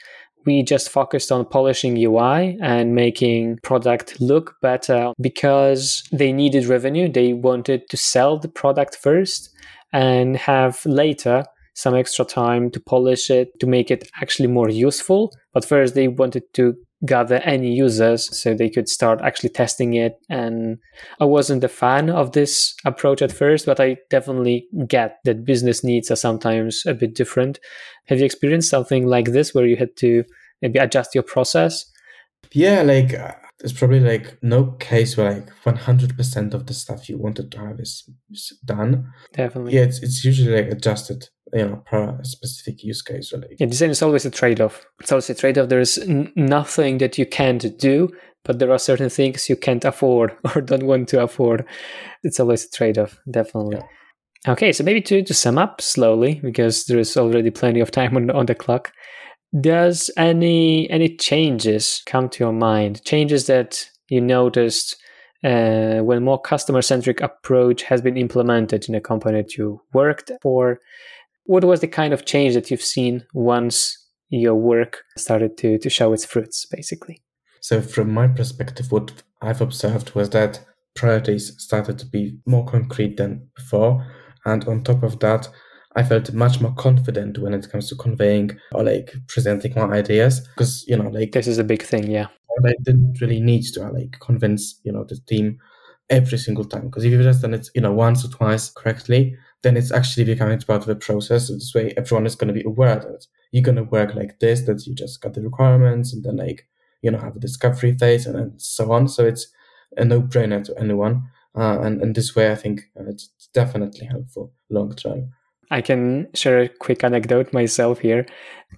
we 0.45 0.65
just 0.65 0.91
focused 0.91 1.31
on 1.31 1.45
polishing 1.45 1.97
UI 1.97 2.59
and 2.61 2.97
making 2.97 3.59
product 3.63 4.21
look 4.21 4.57
better 4.61 5.13
because 5.21 6.03
they 6.11 6.33
needed 6.33 6.67
revenue. 6.67 7.09
They 7.09 7.35
wanted 7.35 7.89
to 7.91 7.97
sell 7.97 8.37
the 8.37 8.49
product 8.49 8.97
first 8.97 9.55
and 9.93 10.37
have 10.39 10.85
later 10.85 11.45
some 11.79 11.95
extra 11.95 12.25
time 12.25 12.69
to 12.73 12.81
polish 12.81 13.31
it 13.31 13.53
to 13.61 13.67
make 13.67 13.89
it 13.89 14.11
actually 14.21 14.49
more 14.49 14.69
useful. 14.69 15.33
But 15.55 15.65
first, 15.65 15.95
they 15.95 16.09
wanted 16.09 16.43
to 16.55 16.75
gather 17.07 17.37
any 17.37 17.73
users 17.73 18.37
so 18.37 18.53
they 18.53 18.69
could 18.69 18.89
start 18.89 19.21
actually 19.23 19.51
testing 19.51 19.95
it. 19.95 20.17
And 20.29 20.79
I 21.21 21.25
wasn't 21.25 21.63
a 21.63 21.69
fan 21.69 22.11
of 22.11 22.33
this 22.33 22.75
approach 22.85 23.23
at 23.23 23.31
first, 23.31 23.65
but 23.65 23.79
I 23.79 23.99
definitely 24.11 24.67
get 24.89 25.19
that 25.25 25.45
business 25.45 25.85
needs 25.85 26.11
are 26.11 26.17
sometimes 26.17 26.83
a 26.85 26.95
bit 26.95 27.15
different. 27.15 27.61
Have 28.09 28.19
you 28.19 28.25
experienced 28.25 28.71
something 28.71 29.07
like 29.07 29.27
this 29.27 29.55
where 29.55 29.67
you 29.67 29.77
had 29.77 29.97
to 29.99 30.25
maybe 30.61 30.81
adjust 30.81 31.15
your 31.15 31.23
process? 31.23 31.85
Yeah, 32.51 32.83
like 32.83 33.15
uh, 33.15 33.35
there's 33.61 33.73
probably 33.73 34.01
like 34.01 34.37
no 34.43 34.73
case 34.81 35.17
where 35.17 35.33
like 35.33 35.51
100% 35.65 36.55
of 36.55 36.67
the 36.67 36.75
stuff 36.75 37.09
you 37.09 37.19
wanted 37.19 37.53
to 37.53 37.59
have 37.59 37.79
is, 37.79 38.11
is 38.33 38.59
done. 38.65 39.13
Definitely. 39.33 39.75
Yeah, 39.75 39.83
it's, 39.83 40.03
it's 40.03 40.25
usually 40.25 40.61
like 40.61 40.73
adjusted 40.73 41.29
you 41.53 41.67
know 41.67 41.83
per 41.87 42.19
specific 42.23 42.83
use 42.85 43.03
case 43.03 43.33
really. 43.33 43.57
Yeah 43.59 43.67
design 43.67 43.91
is 43.91 44.03
always 44.03 44.25
a 44.25 44.31
trade-off. 44.31 44.85
It's 45.01 45.13
always 45.13 45.31
a 45.31 45.35
trade-off. 45.35 45.69
There's 45.69 45.99
n- 45.99 46.33
nothing 46.37 46.99
that 46.99 47.19
you 47.19 47.27
can't 47.27 47.79
do 47.79 48.11
but 48.45 48.59
there 48.59 48.71
are 48.71 48.79
certain 48.79 49.11
things 49.11 49.49
you 49.49 49.57
can't 49.57 49.85
afford 49.85 50.35
or 50.55 50.61
don't 50.61 50.87
want 50.87 51.09
to 51.09 51.23
afford. 51.23 51.65
It's 52.23 52.41
always 52.41 52.65
a 52.65 52.71
trade-off 52.71 53.19
definitely. 53.31 53.79
Yeah. 53.79 54.53
okay 54.53 54.73
so 54.73 54.85
maybe 54.85 55.03
to, 55.03 55.23
to 55.23 55.35
sum 55.35 55.59
up 55.59 55.81
slowly 55.81 56.41
because 56.43 56.87
there 56.87 56.99
is 56.99 57.17
already 57.17 57.51
plenty 57.51 57.81
of 57.81 57.91
time 57.91 58.17
on, 58.17 58.31
on 58.31 58.47
the 58.47 58.55
clock 58.55 58.93
does 59.59 60.11
any 60.17 60.89
any 60.91 61.17
changes 61.17 62.03
come 62.07 62.29
to 62.29 62.45
your 62.45 62.53
mind? 62.53 63.03
Changes 63.05 63.47
that 63.47 63.89
you 64.09 64.21
noticed 64.21 64.97
uh, 65.45 65.99
when 65.99 66.25
more 66.25 66.41
customer 66.41 66.83
centric 66.83 67.21
approach 67.21 67.83
has 67.85 68.03
been 68.03 68.17
implemented 68.17 68.89
in 68.89 68.95
a 68.95 69.01
company 69.01 69.41
that 69.41 69.57
you 69.57 69.81
worked 69.93 70.31
for 70.43 70.81
what 71.49 71.65
was 71.65 71.81
the 71.81 71.89
kind 71.89 72.13
of 72.13 72.27
change 72.27 72.53
that 72.53 72.71
you've 72.71 72.83
seen 72.83 73.25
once 73.33 73.97
your 74.29 74.55
work 74.55 75.03
started 75.17 75.57
to, 75.57 75.79
to 75.79 75.89
show 75.89 76.13
its 76.13 76.27
fruits, 76.27 76.67
basically? 76.67 77.23
So, 77.61 77.81
from 77.81 78.13
my 78.13 78.29
perspective, 78.29 78.93
what 78.93 79.11
I've 79.41 79.63
observed 79.63 80.15
was 80.15 80.29
that 80.31 80.61
priorities 80.95 81.55
started 81.57 81.99
to 82.01 82.07
be 82.07 82.37
more 82.45 82.67
concrete 82.67 83.17
than 83.17 83.49
before. 83.57 84.07
And 84.45 84.63
on 84.69 84.85
top 84.85 85.03
of 85.03 85.21
that, 85.21 85.49
I 85.97 86.03
felt 86.03 86.33
much 86.35 86.61
more 86.61 86.75
confident 86.75 87.39
when 87.39 87.55
it 87.55 87.71
comes 87.71 87.89
to 87.89 87.97
conveying 87.97 88.51
or 88.73 88.85
like 88.85 89.15
presenting 89.27 89.73
my 89.75 89.85
ideas 89.85 90.41
because, 90.41 90.85
you 90.87 90.99
know, 90.99 91.09
like 91.09 91.33
this 91.33 91.47
is 91.47 91.59
a 91.59 91.65
big 91.65 91.83
thing, 91.83 92.11
yeah. 92.11 92.27
I 92.67 92.75
didn't 92.83 93.21
really 93.23 93.41
need 93.41 93.63
to 93.73 93.87
uh, 93.87 93.93
like 93.93 94.19
convince, 94.21 94.81
you 94.85 94.93
know, 94.93 95.05
the 95.05 95.19
team 95.27 95.59
every 96.11 96.39
single 96.39 96.65
time 96.65 96.87
because 96.87 97.05
if 97.05 97.13
you've 97.13 97.23
just 97.23 97.41
done 97.41 97.55
it, 97.55 97.69
you 97.75 97.81
know, 97.81 97.93
once 97.93 98.25
or 98.25 98.29
twice 98.29 98.69
correctly, 98.69 99.37
then 99.63 99.77
it's 99.77 99.93
actually 99.93 100.25
becoming 100.25 100.59
part 100.61 100.83
of 100.83 100.87
the 100.87 100.97
process. 100.97 101.49
This 101.49 101.73
way, 101.75 101.93
everyone 101.97 102.27
is 102.27 102.37
going 102.37 102.49
to 102.49 102.55
be 102.55 102.67
aware 102.67 102.97
that 102.97 103.27
you're 103.51 103.63
going 103.63 103.77
to 103.77 103.85
work 103.85 104.15
like 104.15 104.39
this, 104.39 104.63
that 104.63 104.87
you 104.87 104.95
just 104.95 105.21
got 105.21 105.35
the 105.35 105.43
requirements 105.43 106.13
and 106.13 106.25
then 106.25 106.37
like, 106.37 106.69
you 107.03 107.11
know, 107.11 107.19
have 107.19 107.37
a 107.37 107.41
discovery 107.41 107.97
phase 107.97 108.27
and 108.27 108.61
so 108.61 108.93
on. 108.93 109.09
So 109.09 109.27
it's 109.27 109.49
a 109.97 110.05
no 110.05 110.23
brainer 110.23 110.63
to 110.65 110.79
anyone. 110.79 111.29
Uh, 111.57 111.81
and, 111.81 112.01
and 112.03 112.15
this 112.15 112.37
way, 112.37 112.53
I 112.53 112.55
think 112.55 112.83
uh, 112.99 113.05
it's 113.09 113.31
definitely 113.53 114.07
helpful 114.07 114.53
long 114.71 114.95
term. 114.95 115.33
I 115.71 115.81
can 115.81 116.29
share 116.35 116.61
a 116.61 116.69
quick 116.69 117.05
anecdote 117.05 117.53
myself 117.53 118.01
here. 118.01 118.27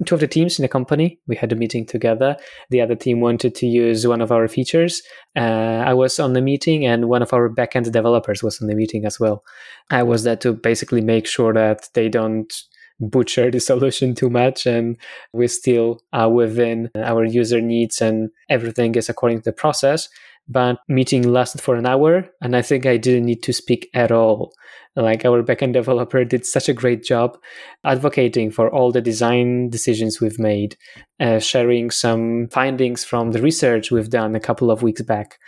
Two 0.06 0.14
of 0.14 0.20
the 0.20 0.28
teams 0.28 0.58
in 0.58 0.62
the 0.62 0.68
company, 0.68 1.18
we 1.26 1.36
had 1.36 1.52
a 1.52 1.56
meeting 1.56 1.84
together. 1.84 2.36
The 2.70 2.80
other 2.80 2.94
team 2.94 3.20
wanted 3.20 3.54
to 3.56 3.66
use 3.66 4.06
one 4.06 4.20
of 4.20 4.32
our 4.32 4.48
features. 4.48 5.02
Uh, 5.36 5.84
I 5.86 5.94
was 5.94 6.18
on 6.18 6.32
the 6.32 6.40
meeting, 6.40 6.86
and 6.86 7.08
one 7.08 7.22
of 7.22 7.32
our 7.32 7.48
backend 7.48 7.90
developers 7.90 8.42
was 8.42 8.60
on 8.60 8.68
the 8.68 8.74
meeting 8.74 9.04
as 9.04 9.18
well. 9.18 9.44
I 9.90 10.02
was 10.02 10.24
there 10.24 10.36
to 10.36 10.52
basically 10.52 11.00
make 11.00 11.26
sure 11.26 11.52
that 11.52 11.88
they 11.94 12.08
don't 12.08 12.52
butcher 13.00 13.50
the 13.50 13.60
solution 13.70 14.14
too 14.14 14.30
much 14.30 14.66
and 14.66 14.96
we 15.32 15.48
still 15.48 16.00
are 16.12 16.30
within 16.30 16.90
our 16.96 17.24
user 17.24 17.60
needs 17.60 18.00
and 18.00 18.30
everything 18.48 18.94
is 18.94 19.08
according 19.08 19.38
to 19.38 19.44
the 19.44 19.52
process 19.52 20.08
but 20.48 20.78
meeting 20.88 21.22
lasted 21.32 21.60
for 21.60 21.76
an 21.76 21.86
hour 21.86 22.28
and 22.42 22.54
i 22.54 22.60
think 22.60 22.84
i 22.84 22.96
didn't 22.96 23.24
need 23.24 23.42
to 23.42 23.52
speak 23.52 23.88
at 23.94 24.12
all 24.12 24.52
like 24.96 25.24
our 25.24 25.42
backend 25.42 25.72
developer 25.72 26.24
did 26.24 26.44
such 26.44 26.68
a 26.68 26.74
great 26.74 27.04
job 27.04 27.38
advocating 27.84 28.50
for 28.50 28.68
all 28.70 28.90
the 28.90 29.00
design 29.00 29.70
decisions 29.70 30.20
we've 30.20 30.38
made 30.38 30.76
uh, 31.20 31.38
sharing 31.38 31.90
some 31.90 32.48
findings 32.48 33.04
from 33.04 33.32
the 33.32 33.42
research 33.42 33.90
we've 33.90 34.08
done 34.08 34.34
a 34.34 34.40
couple 34.40 34.70
of 34.70 34.82
weeks 34.82 35.02
back. 35.02 35.38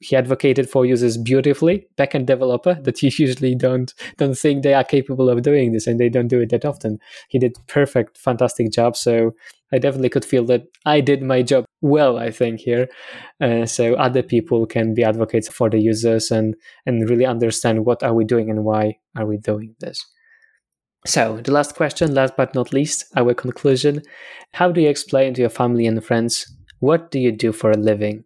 He 0.00 0.14
advocated 0.14 0.68
for 0.68 0.84
users 0.84 1.16
beautifully. 1.16 1.86
Backend 1.96 2.26
developer 2.26 2.74
that 2.82 3.02
you 3.02 3.10
usually 3.16 3.54
don't 3.54 3.92
don't 4.18 4.36
think 4.36 4.62
they 4.62 4.74
are 4.74 4.84
capable 4.84 5.30
of 5.30 5.42
doing 5.42 5.72
this 5.72 5.86
and 5.86 5.98
they 5.98 6.10
don't 6.10 6.28
do 6.28 6.40
it 6.40 6.50
that 6.50 6.66
often. 6.66 6.98
He 7.28 7.38
did 7.38 7.56
perfect 7.66 8.18
fantastic 8.18 8.70
job. 8.70 8.96
So 8.96 9.32
i 9.74 9.78
definitely 9.78 10.08
could 10.08 10.24
feel 10.24 10.44
that 10.44 10.62
i 10.86 11.00
did 11.00 11.22
my 11.22 11.42
job 11.42 11.64
well 11.84 12.18
i 12.18 12.30
think 12.30 12.60
here. 12.60 12.88
Uh, 13.40 13.66
so 13.66 13.94
other 13.94 14.22
people 14.22 14.66
can 14.66 14.94
be 14.94 15.04
advocates 15.04 15.48
for 15.48 15.68
the 15.68 15.78
users 15.78 16.30
and 16.30 16.54
and 16.86 17.10
really 17.10 17.26
understand 17.26 17.84
what 17.84 18.02
are 18.02 18.14
we 18.14 18.24
doing 18.24 18.48
and 18.50 18.64
why 18.64 18.96
are 19.16 19.26
we 19.26 19.36
doing 19.36 19.74
this. 19.80 19.98
So 21.06 21.40
the 21.44 21.52
last 21.52 21.74
question 21.74 22.14
last 22.14 22.34
but 22.36 22.54
not 22.54 22.72
least 22.72 23.04
our 23.16 23.34
conclusion. 23.34 24.02
How 24.52 24.72
do 24.72 24.80
you 24.80 24.88
explain 24.88 25.34
to 25.34 25.42
your 25.42 25.50
family 25.50 25.86
and 25.86 26.02
friends 26.02 26.50
what 26.80 27.10
do 27.10 27.18
you 27.18 27.32
do 27.32 27.52
for 27.52 27.70
a 27.70 27.76
living? 27.76 28.24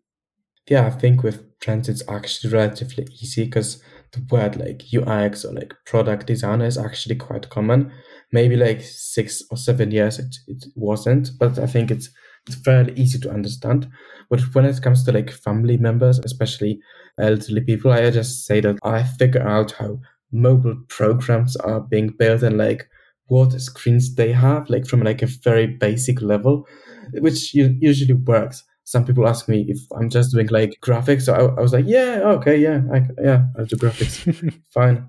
Yeah 0.69 0.87
i 0.87 0.91
think 0.91 1.23
with 1.23 1.45
friends 1.61 1.89
it's 1.89 2.09
actually 2.09 2.53
relatively 2.53 3.05
easy 3.21 3.45
because 3.45 3.83
the 4.13 4.23
word 4.31 4.57
like 4.57 4.83
ux 4.95 5.45
or 5.45 5.53
like 5.53 5.75
product 5.87 6.27
designer 6.27 6.67
is 6.67 6.79
actually 6.79 7.17
quite 7.17 7.51
common 7.51 7.93
maybe 8.33 8.57
like 8.57 8.81
six 8.83 9.43
or 9.51 9.57
seven 9.57 9.91
years 9.91 10.19
it, 10.19 10.37
it 10.47 10.65
wasn't 10.75 11.31
but 11.39 11.59
i 11.59 11.67
think 11.67 11.91
it's 11.91 12.11
it's 12.47 12.57
fairly 12.57 12.93
easy 12.95 13.19
to 13.21 13.31
understand. 13.31 13.89
But 14.31 14.41
when 14.55 14.65
it 14.65 14.81
comes 14.83 15.05
to 15.05 15.13
like 15.13 15.31
family 15.31 15.77
members, 15.77 16.19
especially 16.19 16.81
elderly 17.19 17.61
people, 17.61 17.93
I 17.93 18.11
just 18.11 18.47
say 18.47 18.61
that 18.61 18.79
I 18.83 19.03
figure 19.03 19.47
out 19.47 19.73
how 19.73 20.01
mobile 20.33 20.77
programs 20.89 21.57
are 21.57 21.81
being 21.81 22.09
built 22.09 22.43
and 22.43 22.59
like 22.59 22.89
what 23.27 23.53
screens 23.61 24.15
they 24.15 24.33
have, 24.33 24.69
like 24.71 24.87
from 24.87 25.03
like 25.03 25.23
a 25.23 25.27
very 25.27 25.67
basic 25.67 26.23
level, 26.23 26.67
which 27.15 27.55
usually 27.55 28.15
works. 28.15 28.65
Some 28.85 29.05
people 29.05 29.29
ask 29.29 29.49
me 29.49 29.67
if 29.69 29.79
I'm 29.95 30.09
just 30.09 30.33
doing 30.33 30.47
like 30.49 30.79
graphics. 30.83 31.23
So 31.23 31.35
I, 31.35 31.41
I 31.41 31.61
was 31.61 31.75
like, 31.75 31.85
yeah, 31.87 32.21
okay, 32.25 32.57
yeah, 32.57 32.81
I, 32.93 33.03
yeah, 33.23 33.45
I'll 33.59 33.67
do 33.67 33.77
graphics. 33.77 34.55
Fine 34.73 35.09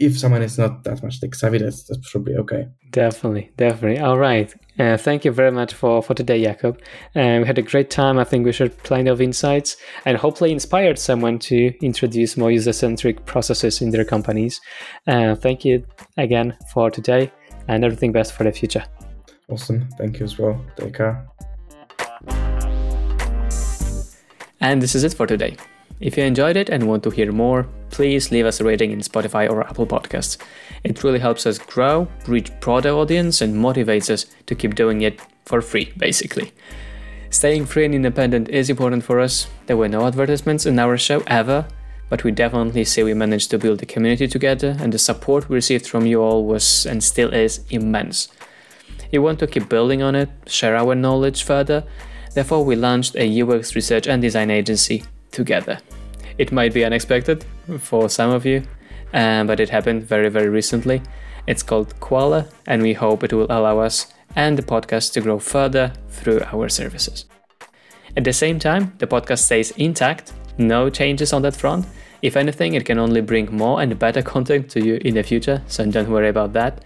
if 0.00 0.18
someone 0.18 0.42
is 0.42 0.58
not 0.58 0.84
that 0.84 1.02
much 1.02 1.20
tech 1.20 1.34
savvy, 1.34 1.58
that's, 1.58 1.84
that's 1.84 2.10
probably 2.10 2.34
okay. 2.36 2.68
Definitely, 2.90 3.50
definitely. 3.56 4.00
All 4.00 4.18
right. 4.18 4.52
Uh, 4.78 4.96
thank 4.96 5.24
you 5.24 5.30
very 5.30 5.52
much 5.52 5.72
for, 5.72 6.02
for 6.02 6.14
today, 6.14 6.42
Jakob. 6.42 6.80
Uh, 7.14 7.38
we 7.40 7.46
had 7.46 7.58
a 7.58 7.62
great 7.62 7.90
time. 7.90 8.18
I 8.18 8.24
think 8.24 8.44
we 8.44 8.52
shared 8.52 8.76
plenty 8.78 9.08
of 9.08 9.20
insights 9.20 9.76
and 10.04 10.16
hopefully 10.16 10.50
inspired 10.50 10.98
someone 10.98 11.38
to 11.40 11.72
introduce 11.80 12.36
more 12.36 12.50
user 12.50 12.72
centric 12.72 13.24
processes 13.24 13.80
in 13.80 13.90
their 13.90 14.04
companies. 14.04 14.60
Uh, 15.06 15.34
thank 15.36 15.64
you 15.64 15.84
again 16.16 16.56
for 16.72 16.90
today 16.90 17.30
and 17.68 17.84
everything 17.84 18.12
best 18.12 18.32
for 18.32 18.44
the 18.44 18.52
future. 18.52 18.84
Awesome. 19.48 19.88
Thank 19.98 20.18
you 20.18 20.24
as 20.24 20.38
well. 20.38 20.64
Take 20.76 20.94
care. 20.94 21.26
And 24.60 24.80
this 24.80 24.94
is 24.94 25.04
it 25.04 25.14
for 25.14 25.26
today. 25.26 25.56
If 26.00 26.18
you 26.18 26.24
enjoyed 26.24 26.56
it 26.56 26.68
and 26.68 26.88
want 26.88 27.04
to 27.04 27.10
hear 27.10 27.30
more, 27.30 27.68
please 27.90 28.32
leave 28.32 28.46
us 28.46 28.60
a 28.60 28.64
rating 28.64 28.90
in 28.90 28.98
Spotify 28.98 29.48
or 29.48 29.64
Apple 29.66 29.86
Podcasts. 29.86 30.38
It 30.82 31.04
really 31.04 31.20
helps 31.20 31.46
us 31.46 31.58
grow, 31.58 32.08
reach 32.26 32.50
broader 32.60 32.90
audience, 32.90 33.40
and 33.40 33.54
motivates 33.54 34.10
us 34.10 34.26
to 34.46 34.54
keep 34.56 34.74
doing 34.74 35.02
it 35.02 35.20
for 35.46 35.62
free, 35.62 35.92
basically. 35.96 36.52
Staying 37.30 37.66
free 37.66 37.84
and 37.84 37.94
independent 37.94 38.48
is 38.48 38.70
important 38.70 39.04
for 39.04 39.20
us. 39.20 39.46
There 39.66 39.76
were 39.76 39.88
no 39.88 40.06
advertisements 40.06 40.66
in 40.66 40.78
our 40.78 40.98
show 40.98 41.22
ever, 41.28 41.66
but 42.08 42.24
we 42.24 42.32
definitely 42.32 42.84
see 42.84 43.04
we 43.04 43.14
managed 43.14 43.50
to 43.50 43.58
build 43.58 43.82
a 43.82 43.86
community 43.86 44.26
together, 44.26 44.76
and 44.80 44.92
the 44.92 44.98
support 44.98 45.48
we 45.48 45.54
received 45.54 45.86
from 45.86 46.06
you 46.06 46.20
all 46.20 46.44
was 46.44 46.86
and 46.86 47.04
still 47.04 47.32
is 47.32 47.64
immense. 47.70 48.28
We 49.12 49.18
want 49.18 49.38
to 49.38 49.46
keep 49.46 49.68
building 49.68 50.02
on 50.02 50.16
it, 50.16 50.28
share 50.46 50.76
our 50.76 50.96
knowledge 50.96 51.44
further. 51.44 51.84
Therefore, 52.34 52.64
we 52.64 52.74
launched 52.74 53.14
a 53.14 53.42
UX 53.42 53.76
research 53.76 54.08
and 54.08 54.20
design 54.20 54.50
agency 54.50 55.04
together. 55.34 55.78
It 56.38 56.52
might 56.52 56.72
be 56.72 56.84
unexpected 56.84 57.44
for 57.78 58.08
some 58.08 58.30
of 58.30 58.46
you, 58.46 58.62
um, 59.12 59.46
but 59.46 59.60
it 59.60 59.68
happened 59.68 60.04
very, 60.04 60.28
very 60.30 60.48
recently. 60.48 61.02
It's 61.46 61.62
called 61.62 61.98
Koala, 62.00 62.48
and 62.66 62.82
we 62.82 62.94
hope 62.94 63.22
it 63.22 63.32
will 63.32 63.50
allow 63.50 63.78
us 63.78 64.12
and 64.36 64.56
the 64.56 64.62
podcast 64.62 65.12
to 65.12 65.20
grow 65.20 65.38
further 65.38 65.92
through 66.08 66.40
our 66.52 66.68
services. 66.68 67.26
At 68.16 68.24
the 68.24 68.32
same 68.32 68.58
time, 68.58 68.94
the 68.98 69.06
podcast 69.06 69.40
stays 69.40 69.70
intact, 69.72 70.32
no 70.58 70.88
changes 70.88 71.32
on 71.32 71.42
that 71.42 71.56
front. 71.56 71.86
If 72.22 72.36
anything, 72.36 72.74
it 72.74 72.86
can 72.86 72.98
only 72.98 73.20
bring 73.20 73.54
more 73.54 73.82
and 73.82 73.98
better 73.98 74.22
content 74.34 74.70
to 74.70 74.84
you 74.84 74.98
in 75.04 75.14
the 75.14 75.22
future, 75.22 75.62
so 75.66 75.84
don't 75.86 76.10
worry 76.10 76.28
about 76.28 76.52
that. 76.54 76.84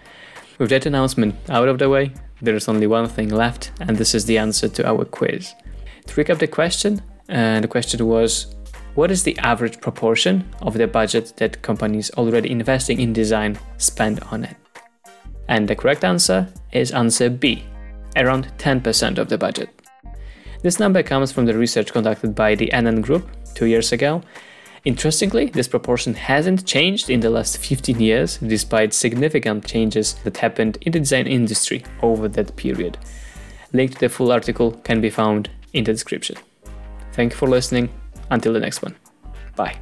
With 0.57 0.69
that 0.71 0.85
announcement 0.85 1.35
out 1.49 1.69
of 1.69 1.79
the 1.79 1.89
way, 1.89 2.11
there 2.41 2.55
is 2.55 2.67
only 2.67 2.87
one 2.87 3.07
thing 3.07 3.29
left, 3.29 3.71
and 3.79 3.97
this 3.97 4.13
is 4.13 4.25
the 4.25 4.37
answer 4.37 4.67
to 4.67 4.87
our 4.87 5.05
quiz. 5.05 5.53
To 6.07 6.15
recap 6.15 6.39
the 6.39 6.47
question, 6.47 7.01
and 7.29 7.63
the 7.63 7.67
question 7.67 8.05
was 8.05 8.55
what 8.95 9.11
is 9.11 9.23
the 9.23 9.37
average 9.39 9.79
proportion 9.79 10.43
of 10.61 10.73
the 10.73 10.87
budget 10.87 11.33
that 11.37 11.61
companies 11.61 12.11
already 12.17 12.51
investing 12.51 12.99
in 12.99 13.13
design 13.13 13.57
spend 13.77 14.19
on 14.31 14.43
it? 14.43 14.57
And 15.47 15.67
the 15.67 15.75
correct 15.75 16.03
answer 16.03 16.51
is 16.71 16.91
answer 16.91 17.29
B, 17.29 17.63
around 18.15 18.51
10% 18.57 19.17
of 19.17 19.29
the 19.29 19.37
budget. 19.37 19.69
This 20.63 20.79
number 20.79 21.01
comes 21.01 21.31
from 21.31 21.45
the 21.45 21.57
research 21.57 21.93
conducted 21.93 22.35
by 22.35 22.55
the 22.55 22.69
NN 22.73 23.01
Group 23.01 23.29
two 23.53 23.67
years 23.67 23.91
ago. 23.91 24.21
Interestingly, 24.83 25.45
this 25.45 25.67
proportion 25.67 26.13
hasn't 26.13 26.65
changed 26.65 27.09
in 27.09 27.19
the 27.19 27.29
last 27.29 27.57
15 27.57 27.99
years, 27.99 28.37
despite 28.37 28.93
significant 28.93 29.65
changes 29.65 30.15
that 30.23 30.37
happened 30.37 30.77
in 30.81 30.91
the 30.91 30.99
design 30.99 31.27
industry 31.27 31.83
over 32.01 32.27
that 32.27 32.55
period. 32.55 32.97
Link 33.71 33.93
to 33.93 33.99
the 33.99 34.09
full 34.09 34.31
article 34.31 34.71
can 34.83 34.99
be 34.99 35.09
found 35.09 35.49
in 35.73 35.83
the 35.83 35.93
description. 35.93 36.37
Thank 37.13 37.33
you 37.33 37.37
for 37.37 37.47
listening. 37.47 37.89
Until 38.31 38.53
the 38.53 38.59
next 38.59 38.81
one. 38.81 38.95
Bye. 39.55 39.77